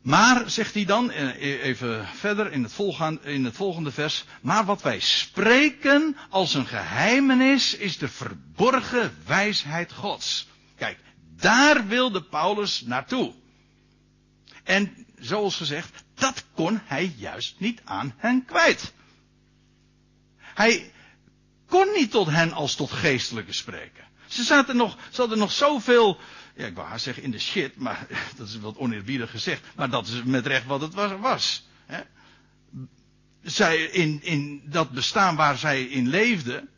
[0.02, 4.64] Maar, zegt hij dan, eh, even verder in het, volgende, in het volgende vers, maar
[4.64, 10.48] wat wij spreken als een geheimenis is de verborgen wijsheid Gods.
[10.76, 10.98] Kijk,
[11.42, 13.32] daar wilde Paulus naartoe.
[14.64, 18.92] En zoals gezegd, dat kon hij juist niet aan hen kwijt.
[20.38, 20.92] Hij
[21.66, 24.04] kon niet tot hen als tot geestelijke spreken.
[24.26, 26.18] Ze zaten nog, ze hadden nog zoveel
[26.54, 29.62] ja, ik wou haar zeggen in de shit, maar dat is wat oneerbiedig gezegd.
[29.76, 31.66] Maar dat is met recht wat het was.
[31.86, 32.00] hè.
[33.42, 36.68] Zij in, in dat bestaan waar zij in leefden,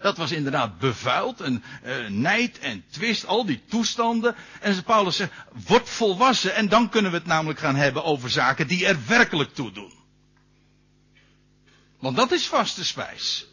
[0.00, 4.34] Dat was inderdaad bevuild en uh, nijd en twist, al die toestanden.
[4.60, 5.32] En Paulus zegt,
[5.66, 9.54] word volwassen en dan kunnen we het namelijk gaan hebben over zaken die er werkelijk
[9.54, 9.92] toe doen.
[11.98, 13.46] Want dat is vaste spijs.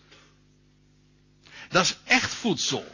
[1.69, 2.85] Dat is echt voedsel.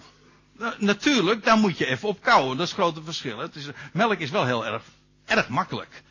[0.77, 2.57] Natuurlijk, daar moet je even op kouwen.
[2.57, 3.37] Dat is het grote verschil.
[3.37, 4.83] Het is, melk is wel heel erg,
[5.25, 6.03] erg makkelijk.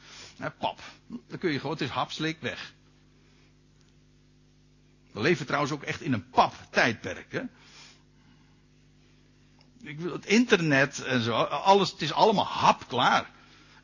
[0.59, 0.81] pap,
[1.29, 2.73] dan kun je gewoon, het is hapslik weg.
[5.13, 7.33] We leven trouwens ook echt in een pap-tijdperk.
[7.33, 7.41] Hè?
[9.83, 13.31] Ik wil het internet en zo, alles, het is allemaal hapklaar.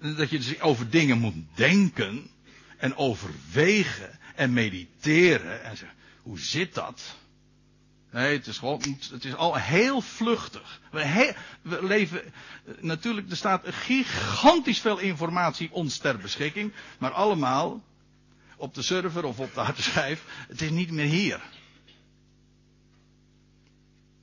[0.00, 2.30] Dat je dus over dingen moet denken
[2.76, 5.62] en overwegen en mediteren.
[5.64, 7.16] En zeggen, hoe zit dat?
[8.10, 10.80] Nee, het is gewoon, het is al heel vluchtig.
[10.90, 12.22] We, we, leven,
[12.80, 17.82] natuurlijk, er staat gigantisch veel informatie ons ter beschikking, maar allemaal
[18.58, 20.24] op de server of op de harde schijf.
[20.48, 21.40] Het is niet meer hier.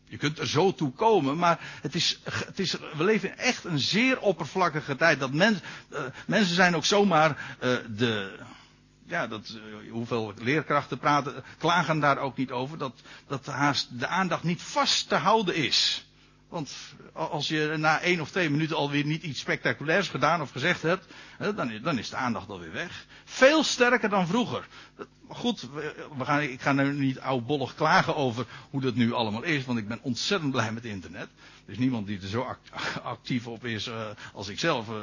[0.07, 3.63] Je kunt er zo toe komen, maar het is, het is, we leven in echt
[3.63, 5.19] een zeer oppervlakkige tijd.
[5.19, 8.39] Dat mens, uh, mensen zijn ook zomaar uh, de,
[9.05, 14.07] ja, dat, uh, hoeveel leerkrachten praten, klagen daar ook niet over, dat, dat haast de
[14.07, 16.04] aandacht niet vast te houden is.
[16.49, 16.75] Want
[17.13, 21.05] als je na één of twee minuten alweer niet iets spectaculairs gedaan of gezegd hebt,
[21.83, 23.05] dan, is de aandacht alweer weg.
[23.23, 24.67] Veel sterker dan vroeger.
[25.27, 25.69] Goed,
[26.17, 29.79] we gaan, ik ga nu niet oudbollig klagen over hoe dat nu allemaal is, want
[29.79, 31.27] ik ben ontzettend blij met internet.
[31.65, 32.55] Er is niemand die er zo
[33.03, 34.95] actief op is uh, als ik zelf, uh,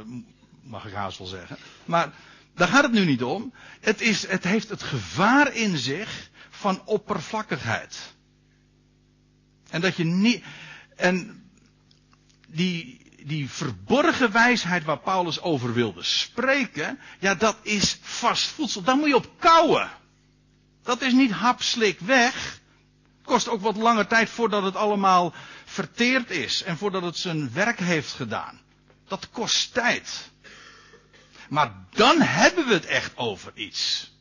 [0.63, 1.57] mag ik haast wel zeggen.
[1.85, 2.13] Maar
[2.55, 3.53] daar gaat het nu niet om.
[3.81, 8.15] Het, is, het heeft het gevaar in zich van oppervlakkigheid.
[9.71, 10.45] En dat je niet.
[10.97, 11.45] En
[12.49, 18.83] die, die verborgen wijsheid waar Paulus over wilde spreken, ja, dat is vast voedsel.
[18.83, 19.91] Daar moet je op kouwen.
[20.83, 22.61] Dat is niet hapslik weg.
[23.25, 27.79] Kost ook wat langer tijd voordat het allemaal verteerd is en voordat het zijn werk
[27.79, 28.61] heeft gedaan.
[29.09, 30.31] Dat kost tijd.
[31.49, 34.12] Maar dan hebben we het echt over iets.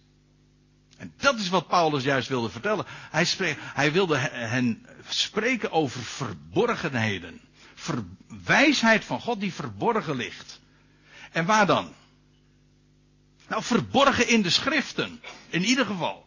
[1.01, 2.85] En dat is wat Paulus juist wilde vertellen.
[3.11, 7.41] Hij, hij wilde hen spreken over verborgenheden.
[7.75, 8.03] Ver,
[8.45, 10.61] wijsheid van God die verborgen ligt.
[11.31, 11.93] En waar dan?
[13.47, 15.21] Nou, verborgen in de schriften.
[15.49, 16.25] In ieder geval.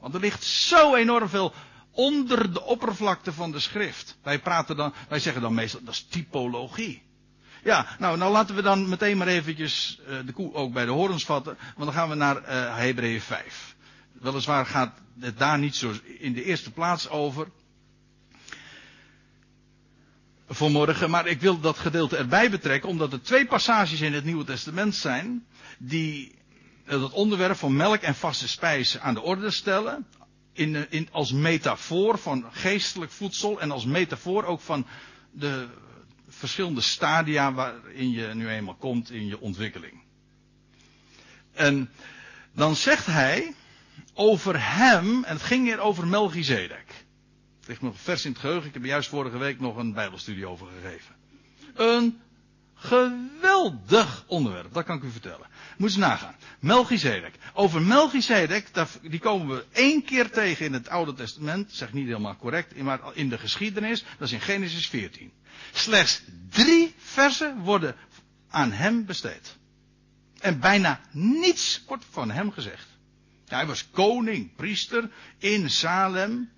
[0.00, 1.54] Want er ligt zo enorm veel
[1.90, 4.18] onder de oppervlakte van de schrift.
[4.22, 7.02] Wij praten dan, wij zeggen dan meestal, dat is typologie.
[7.64, 10.90] Ja, nou, nou laten we dan meteen maar eventjes uh, de koe ook bij de
[10.90, 11.58] horens vatten.
[11.76, 13.75] Want dan gaan we naar uh, Hebreeën 5.
[14.20, 17.48] Weliswaar gaat het daar niet zo in de eerste plaats over.
[20.48, 24.44] Vanmorgen, maar ik wil dat gedeelte erbij betrekken, omdat er twee passages in het Nieuwe
[24.44, 25.46] Testament zijn.
[25.78, 26.34] die
[26.84, 30.06] het onderwerp van melk en vaste spijs aan de orde stellen.
[30.52, 34.86] In, in, als metafoor van geestelijk voedsel en als metafoor ook van
[35.30, 35.68] de
[36.28, 40.02] verschillende stadia waarin je nu eenmaal komt in je ontwikkeling.
[41.52, 41.90] En
[42.52, 43.54] dan zegt hij,
[44.18, 47.04] over hem, en het ging hier over Melchizedek.
[47.58, 49.92] Het ligt nog vers in het geheugen, ik heb er juist vorige week nog een
[49.92, 51.14] bijbelstudie over gegeven.
[51.74, 52.20] Een
[52.74, 55.46] geweldig onderwerp, dat kan ik u vertellen.
[55.76, 56.34] Moet eens nagaan.
[56.60, 57.34] Melchizedek.
[57.54, 58.68] Over Melchizedek,
[59.02, 61.72] die komen we één keer tegen in het Oude Testament.
[61.72, 64.04] Zeg niet helemaal correct, maar in de geschiedenis.
[64.18, 65.32] Dat is in Genesis 14.
[65.72, 67.96] Slechts drie versen worden
[68.50, 69.56] aan hem besteed.
[70.40, 72.95] En bijna niets wordt van hem gezegd.
[73.46, 76.50] Hij was koning, priester in Salem.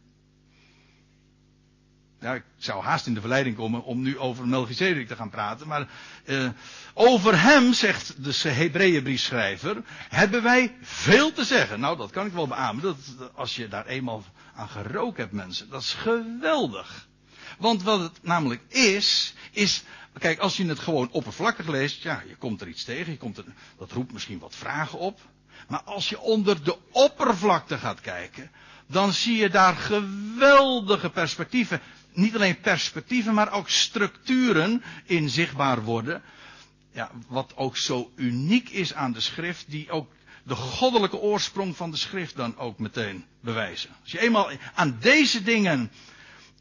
[2.21, 5.67] Ja, ik zou haast in de verleiding komen om nu over Melchizedek te gaan praten.
[5.69, 5.89] Maar
[6.25, 6.49] uh,
[6.95, 11.81] over hem, zegt de Hebreeënbriefschrijver, hebben wij veel te zeggen.
[11.81, 12.83] Nou, dat kan ik wel beamen.
[12.83, 12.97] Dat,
[13.35, 14.25] als je daar eenmaal
[14.55, 15.71] aan gerookt hebt, mensen.
[15.71, 17.09] Dat is geweldig.
[17.59, 19.83] Want wat het namelijk is, is,
[20.19, 23.39] kijk, als je het gewoon oppervlakkig leest, ja, je komt er iets tegen, je komt
[23.39, 23.45] er,
[23.79, 25.21] dat roept misschien wat vragen op.
[25.69, 28.51] Maar als je onder de oppervlakte gaat kijken,
[28.87, 31.81] dan zie je daar geweldige perspectieven.
[32.13, 36.23] Niet alleen perspectieven, maar ook structuren in zichtbaar worden.
[36.93, 41.91] Ja, wat ook zo uniek is aan de schrift, die ook de goddelijke oorsprong van
[41.91, 43.91] de schrift dan ook meteen bewijzen.
[44.03, 45.91] Als je eenmaal aan deze dingen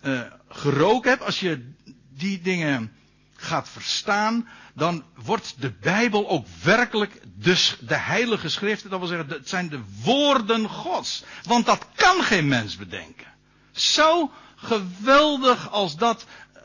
[0.04, 1.74] uh, geroken hebt, als je
[2.10, 2.94] die dingen
[3.38, 8.90] gaat verstaan, dan wordt de Bijbel ook werkelijk dus de heilige schriften.
[8.90, 11.24] Dat wil zeggen, het zijn de woorden Gods.
[11.44, 13.28] Want dat kan geen mens bedenken.
[13.72, 16.26] Zo geweldig als dat
[16.56, 16.62] uh,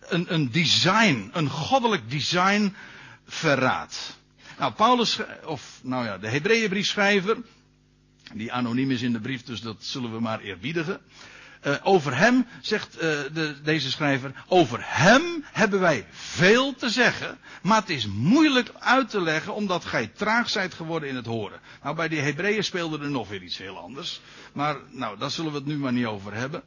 [0.00, 2.74] een, een design, een goddelijk design
[3.26, 4.16] verraadt.
[4.58, 7.36] Nou, Paulus, of nou ja, de Hebreeënbriefschrijver,
[8.34, 11.00] die anoniem is in de brief, dus dat zullen we maar eerbiedigen.
[11.66, 13.00] Uh, over hem, zegt uh,
[13.32, 19.10] de, deze schrijver, over hem hebben wij veel te zeggen, maar het is moeilijk uit
[19.10, 21.60] te leggen omdat gij traag zijt geworden in het horen.
[21.82, 24.20] Nou, bij die Hebreeën speelde er nog weer iets heel anders.
[24.52, 26.62] Maar, nou, daar zullen we het nu maar niet over hebben.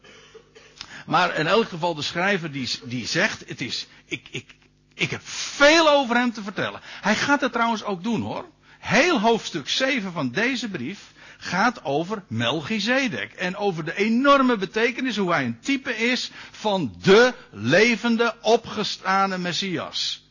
[1.06, 4.56] Maar in elk geval de schrijver die, die zegt, het is, ik, ik,
[4.94, 6.80] ik heb veel over hem te vertellen.
[6.84, 8.46] Hij gaat het trouwens ook doen hoor.
[8.80, 11.11] Heel hoofdstuk 7 van deze brief
[11.44, 13.34] gaat over Melchizedek.
[13.34, 20.30] En over de enorme betekenis hoe hij een type is van de levende opgestane Messias.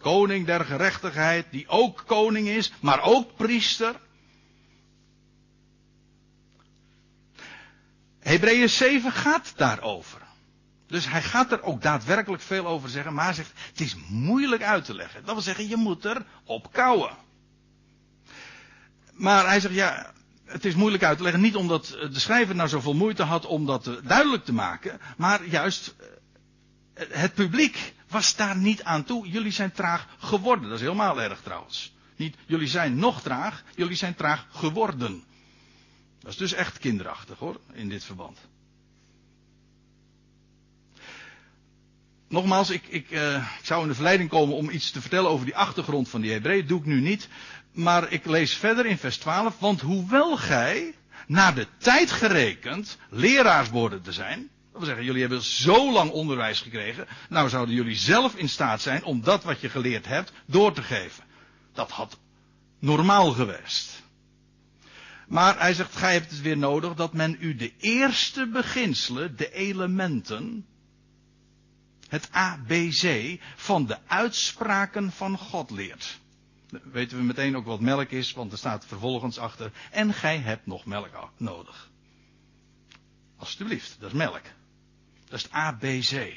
[0.00, 3.94] Koning der gerechtigheid, die ook koning is, maar ook priester.
[8.18, 10.20] Hebreeën 7 gaat daarover.
[10.86, 14.62] Dus hij gaat er ook daadwerkelijk veel over zeggen, maar hij zegt, het is moeilijk
[14.62, 15.24] uit te leggen.
[15.24, 17.16] Dat wil zeggen, je moet er op kouwen.
[19.12, 20.12] Maar hij zegt, ja,
[20.48, 21.42] het is moeilijk uit te leggen.
[21.42, 25.00] Niet omdat de schrijver nou zoveel moeite had om dat duidelijk te maken.
[25.16, 25.94] Maar juist
[26.94, 29.28] eh, het publiek was daar niet aan toe.
[29.28, 30.68] Jullie zijn traag geworden.
[30.68, 31.92] Dat is helemaal erg trouwens.
[32.16, 35.24] Niet jullie zijn nog traag, jullie zijn traag geworden.
[36.20, 38.38] Dat is dus echt kinderachtig hoor, in dit verband.
[42.28, 45.56] Nogmaals, ik, ik, ik, zou in de verleiding komen om iets te vertellen over die
[45.56, 46.66] achtergrond van die Hebreeën.
[46.66, 47.28] Doe ik nu niet.
[47.78, 49.58] Maar ik lees verder in vers 12.
[49.58, 50.94] Want hoewel gij,
[51.26, 54.38] naar de tijd gerekend, leraars worden te zijn.
[54.38, 57.06] Dat wil zeggen, jullie hebben zo lang onderwijs gekregen.
[57.28, 60.82] Nou zouden jullie zelf in staat zijn om dat wat je geleerd hebt door te
[60.82, 61.24] geven.
[61.72, 62.18] Dat had
[62.78, 64.02] normaal geweest.
[65.28, 69.52] Maar hij zegt, gij hebt het weer nodig dat men u de eerste beginselen, de
[69.52, 70.66] elementen,
[72.08, 76.18] het ABC van de uitspraken van God leert.
[76.92, 79.72] Weten we meteen ook wat melk is, want er staat vervolgens achter.
[79.90, 81.90] En gij hebt nog melk nodig.
[83.36, 84.42] Alsjeblieft, dat is melk.
[85.24, 86.36] Dat is het ABC.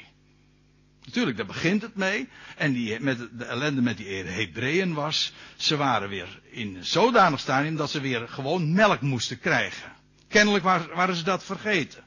[1.04, 2.28] Natuurlijk, daar begint het mee.
[2.56, 7.76] En die, met de ellende met die Hebreeën was, ze waren weer in zodanig stadium
[7.76, 9.92] dat ze weer gewoon melk moesten krijgen.
[10.28, 12.04] Kennelijk waren, waren ze dat vergeten.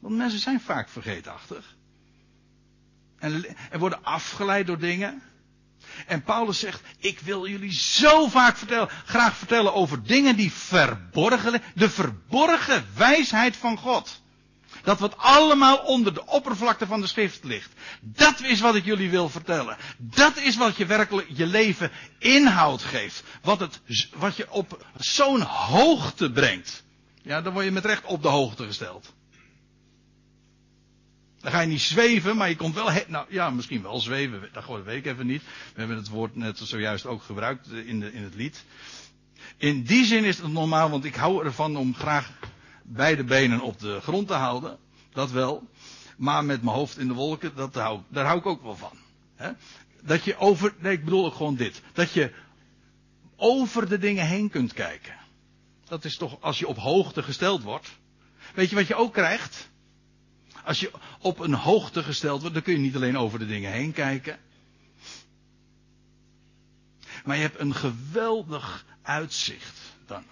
[0.00, 1.76] Want mensen zijn vaak vergeetachtig.
[3.18, 5.22] En, en worden afgeleid door dingen.
[6.06, 11.62] En Paulus zegt, ik wil jullie zo vaak vertellen, graag vertellen over dingen die verborgen,
[11.74, 14.22] de verborgen wijsheid van God.
[14.82, 17.70] Dat wat allemaal onder de oppervlakte van de schrift ligt.
[18.00, 19.76] Dat is wat ik jullie wil vertellen.
[19.98, 23.22] Dat is wat je werkelijk je leven inhoud geeft.
[23.42, 23.80] Wat, het,
[24.14, 26.82] wat je op zo'n hoogte brengt.
[27.22, 29.12] Ja, dan word je met recht op de hoogte gesteld.
[31.44, 34.84] Dan ga je niet zweven, maar je komt wel, nou ja, misschien wel zweven, dat
[34.84, 35.42] weet ik even niet.
[35.42, 38.64] We hebben het woord net zojuist ook gebruikt in, de, in het lied.
[39.56, 42.30] In die zin is het normaal, want ik hou ervan om graag
[42.82, 44.78] beide benen op de grond te houden.
[45.12, 45.68] Dat wel.
[46.16, 48.96] Maar met mijn hoofd in de wolken, dat hou, daar hou ik ook wel van.
[50.02, 51.82] Dat je over, nee ik bedoel ook gewoon dit.
[51.92, 52.32] Dat je
[53.36, 55.14] over de dingen heen kunt kijken.
[55.84, 57.98] Dat is toch, als je op hoogte gesteld wordt.
[58.54, 59.72] Weet je wat je ook krijgt?
[60.64, 63.72] Als je op een hoogte gesteld wordt, dan kun je niet alleen over de dingen
[63.72, 64.38] heen kijken.
[67.24, 70.24] Maar je hebt een geweldig uitzicht dan.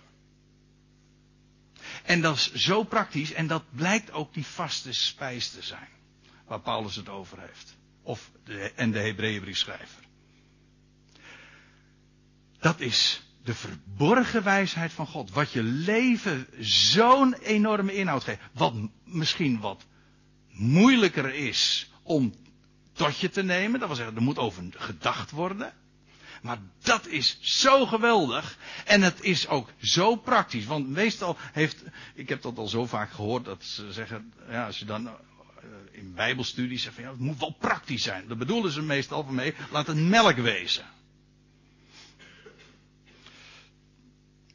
[2.03, 5.89] En dat is zo praktisch en dat blijkt ook die vaste spijs te zijn.
[6.47, 7.76] Waar Paulus het over heeft.
[8.03, 8.30] Of
[8.74, 10.03] en de Hebreeënbriefschrijver.
[12.59, 15.30] Dat is de verborgen wijsheid van God.
[15.30, 18.41] Wat je leven zo'n enorme inhoud geeft.
[18.53, 18.74] Wat
[19.05, 19.87] misschien wat
[20.62, 22.34] moeilijker is om
[22.92, 23.78] tot je te nemen.
[23.78, 25.72] Dat wil zeggen, er moet over gedacht worden.
[26.42, 28.58] Maar dat is zo geweldig.
[28.84, 30.64] En het is ook zo praktisch.
[30.64, 31.82] Want meestal heeft.
[32.14, 34.32] Ik heb dat al zo vaak gehoord dat ze zeggen.
[34.48, 35.14] Ja, als je dan eh,
[35.90, 38.28] in Bijbelstudies zegt ja, het moet wel praktisch zijn.
[38.28, 39.54] Daar bedoelen ze meestal van mee.
[39.70, 40.84] Laat het melk wezen.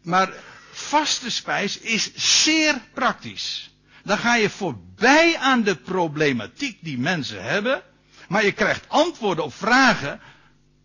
[0.02, 0.34] Maar
[0.72, 2.12] vaste spijs is
[2.44, 3.72] zeer praktisch.
[4.08, 7.82] Dan ga je voorbij aan de problematiek die mensen hebben.
[8.28, 10.20] Maar je krijgt antwoorden op vragen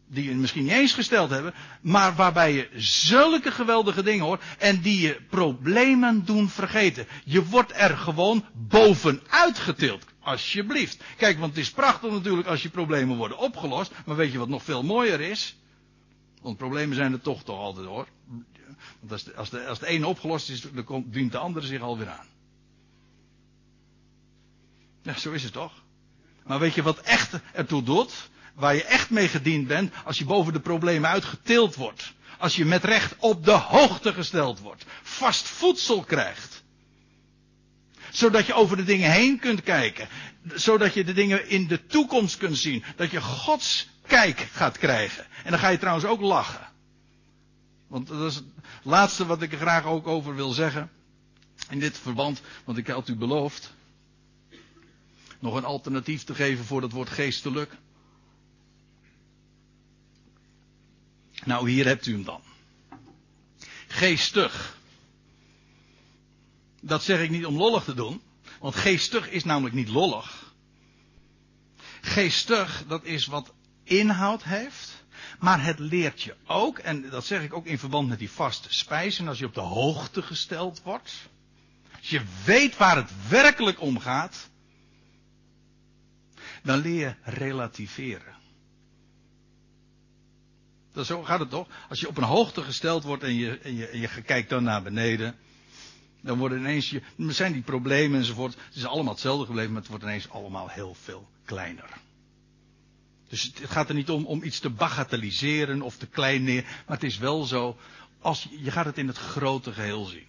[0.08, 4.80] die je misschien niet eens gesteld hebben, maar waarbij je zulke geweldige dingen hoort en
[4.80, 7.06] die je problemen doen vergeten.
[7.24, 10.04] Je wordt er gewoon bovenuit getild.
[10.20, 11.02] Alsjeblieft.
[11.16, 14.48] Kijk, want het is prachtig natuurlijk als je problemen worden opgelost, maar weet je wat
[14.48, 15.56] nog veel mooier is?
[16.40, 18.06] Want problemen zijn er toch toch altijd hoor.
[19.00, 21.80] Want als de, als de, als de ene opgelost is, dan dient de andere zich
[21.80, 22.30] alweer aan.
[25.02, 25.72] Ja, zo is het toch?
[26.44, 28.30] Maar weet je wat echt ertoe doet?
[28.54, 32.12] Waar je echt mee gediend bent als je boven de problemen uitgetild wordt.
[32.38, 34.84] Als je met recht op de hoogte gesteld wordt.
[35.02, 36.62] Vast voedsel krijgt.
[38.10, 40.08] Zodat je over de dingen heen kunt kijken.
[40.54, 42.84] Zodat je de dingen in de toekomst kunt zien.
[42.96, 45.26] Dat je Gods kijk gaat krijgen.
[45.44, 46.68] En dan ga je trouwens ook lachen.
[47.88, 48.44] Want dat is het
[48.82, 50.90] laatste wat ik er graag ook over wil zeggen.
[51.68, 53.72] In dit verband, want ik had u beloofd.
[55.42, 57.76] Nog een alternatief te geven voor dat woord geestelijk.
[61.44, 62.40] Nou, hier hebt u hem dan.
[63.86, 64.76] Geestig.
[66.80, 68.22] Dat zeg ik niet om lollig te doen.
[68.60, 70.54] Want geestig is namelijk niet lollig.
[72.00, 73.52] Geestig, dat is wat
[73.84, 75.04] inhoud heeft.
[75.38, 78.74] Maar het leert je ook, en dat zeg ik ook in verband met die vaste
[78.74, 81.28] spijzen, als je op de hoogte gesteld wordt.
[81.98, 84.50] Als je weet waar het werkelijk om gaat.
[86.62, 88.34] Dan leer je relativeren.
[90.92, 91.68] Dat zo gaat het toch?
[91.88, 94.62] Als je op een hoogte gesteld wordt en je, en je, en je kijkt dan
[94.62, 95.36] naar beneden.
[96.20, 98.54] Dan worden ineens je, zijn die problemen enzovoort.
[98.54, 101.88] Het is allemaal hetzelfde gebleven, maar het wordt ineens allemaal heel veel kleiner.
[103.28, 106.62] Dus het gaat er niet om om iets te bagatelliseren of te klein neer.
[106.62, 107.76] Maar het is wel zo,
[108.20, 110.26] als, je gaat het in het grote geheel zien.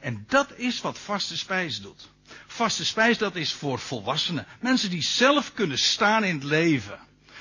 [0.00, 2.08] En dat is wat vaste spijs doet.
[2.46, 4.46] Vaste spijs, dat is voor volwassenen.
[4.60, 6.98] Mensen die zelf kunnen staan in het leven.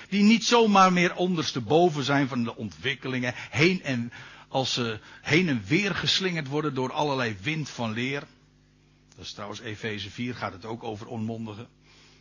[0.10, 3.34] Die niet zomaar meer ondersteboven zijn van de ontwikkelingen.
[3.36, 4.12] Heen en,
[4.48, 8.24] als ze heen en weer geslingerd worden door allerlei wind van leer.
[9.16, 11.68] Dat is trouwens Efeze 4, gaat het ook over onmondigen.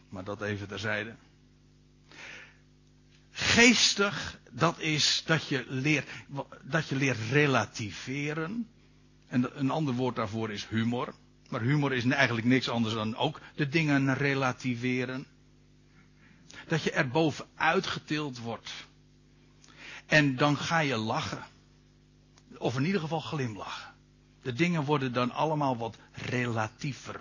[0.08, 1.14] Maar dat even terzijde.
[3.32, 6.08] Geestig, dat is dat je leert,
[6.62, 8.68] dat je leert relativeren.
[9.28, 11.14] En een ander woord daarvoor is humor.
[11.51, 15.26] Maar humor is eigenlijk niks anders dan ook de dingen relativeren.
[16.66, 18.72] Dat je er bovenuit getild wordt.
[20.07, 21.44] En dan ga je lachen.
[22.59, 23.94] Of in ieder geval glimlachen.
[24.42, 27.20] De dingen worden dan allemaal wat relatiever.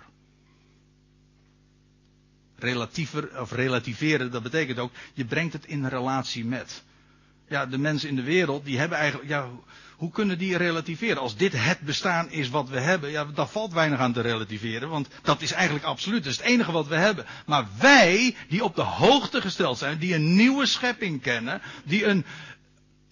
[2.56, 6.82] Relatiever of relativeren, dat betekent ook, je brengt het in relatie met.
[7.50, 9.48] Ja, de mensen in de wereld, die hebben eigenlijk, ja,
[9.96, 11.22] hoe kunnen die relativeren?
[11.22, 14.88] Als dit het bestaan is wat we hebben, ja, daar valt weinig aan te relativeren,
[14.88, 17.26] want dat is eigenlijk absoluut, dat is het enige wat we hebben.
[17.46, 22.24] Maar wij, die op de hoogte gesteld zijn, die een nieuwe schepping kennen, die een,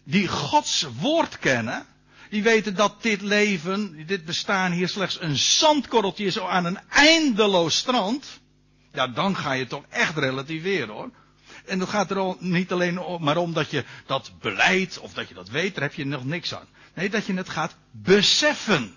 [0.05, 1.87] die Gods woord kennen,
[2.31, 7.77] die weten dat dit leven, dit bestaan hier slechts een zandkorreltje is aan een eindeloos
[7.77, 8.41] strand.
[8.93, 11.11] Ja, dan ga je toch echt relativeren hoor.
[11.69, 15.29] En dat gaat er al niet alleen maar om dat je dat beleidt of dat
[15.29, 16.67] je dat weet, daar heb je nog niks aan.
[16.95, 18.95] Nee, dat je het gaat beseffen.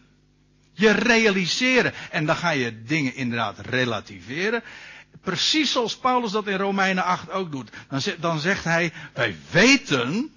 [0.74, 1.94] Je realiseren.
[2.10, 4.64] En dan ga je dingen inderdaad relativeren.
[5.22, 7.70] Precies zoals Paulus dat in Romeinen 8 ook doet.
[7.90, 10.32] Dan, dan zegt hij, wij weten,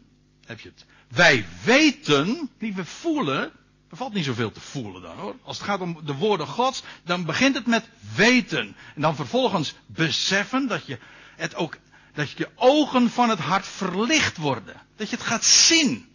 [0.46, 3.52] heb je het, wij weten, niet we voelen,
[3.90, 5.34] er valt niet zoveel te voelen dan hoor.
[5.42, 8.76] Als het gaat om de woorden Gods, dan begint het met weten.
[8.94, 10.98] En dan vervolgens beseffen dat je
[11.36, 11.76] het ook,
[12.14, 14.74] dat je ogen van het hart verlicht worden.
[14.96, 16.08] Dat je het gaat zien.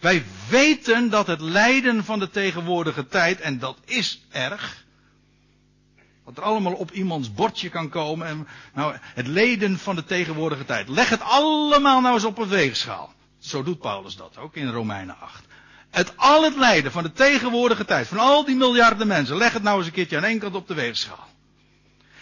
[0.00, 4.84] Wij weten dat het lijden van de tegenwoordige tijd, en dat is erg,
[6.24, 10.64] wat er allemaal op iemands bordje kan komen, en, nou, het lijden van de tegenwoordige
[10.64, 10.88] tijd.
[10.88, 13.12] Leg het allemaal nou eens op een weegschaal.
[13.38, 15.44] Zo doet Paulus dat ook in Romeinen 8.
[15.90, 19.62] Het al het lijden van de tegenwoordige tijd, van al die miljarden mensen, leg het
[19.62, 21.28] nou eens een keertje aan één kant op de weegschaal.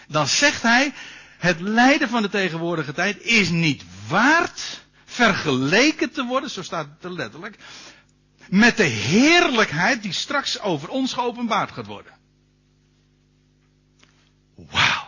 [0.07, 0.93] Dan zegt hij,
[1.37, 7.03] het lijden van de tegenwoordige tijd is niet waard vergeleken te worden, zo staat het
[7.03, 7.57] er letterlijk,
[8.49, 12.13] met de heerlijkheid die straks over ons geopenbaard gaat worden.
[14.55, 15.07] Wauw.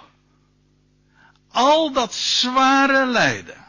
[1.51, 3.65] Al dat zware lijden.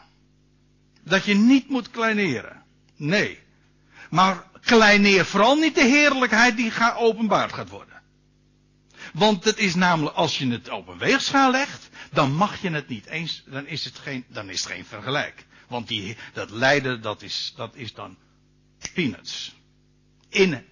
[1.03, 2.63] Dat je niet moet kleineren.
[2.95, 3.39] Nee.
[4.09, 8.01] Maar kleineer vooral niet de heerlijkheid die openbaard gaat worden.
[9.13, 12.87] Want het is namelijk, als je het op een weegschaal legt, dan mag je het
[12.87, 15.45] niet eens, dan is het geen, dan is het geen vergelijk.
[15.67, 18.17] Want die, dat lijden, dat is, dat is dan
[18.93, 19.55] peanuts.
[20.29, 20.65] In,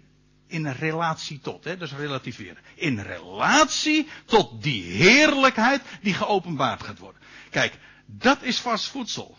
[0.47, 2.63] in relatie tot, hè, dus relativeren.
[2.75, 7.21] In relatie tot die heerlijkheid die geopenbaard gaat worden.
[7.49, 7.73] Kijk,
[8.05, 9.37] dat is vast voedsel.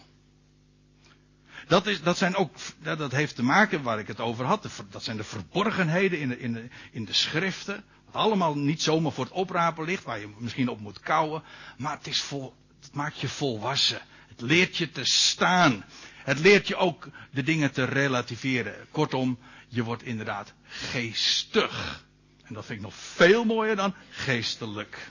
[1.67, 4.69] Dat, is, dat, zijn ook, dat heeft te maken waar ik het over had.
[4.91, 7.85] Dat zijn de verborgenheden in de, in de, in de schriften.
[8.15, 11.43] Allemaal niet zomaar voor het oprapen ligt, waar je misschien op moet kouwen.
[11.77, 14.01] Maar het, is vol, het maakt je volwassen.
[14.29, 15.85] Het leert je te staan.
[16.25, 18.75] Het leert je ook de dingen te relativeren.
[18.91, 19.39] Kortom,
[19.69, 22.05] je wordt inderdaad geestig.
[22.45, 25.11] En dat vind ik nog veel mooier dan geestelijk.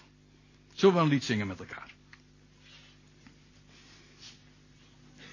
[0.73, 1.88] Zullen we een lied zingen met elkaar?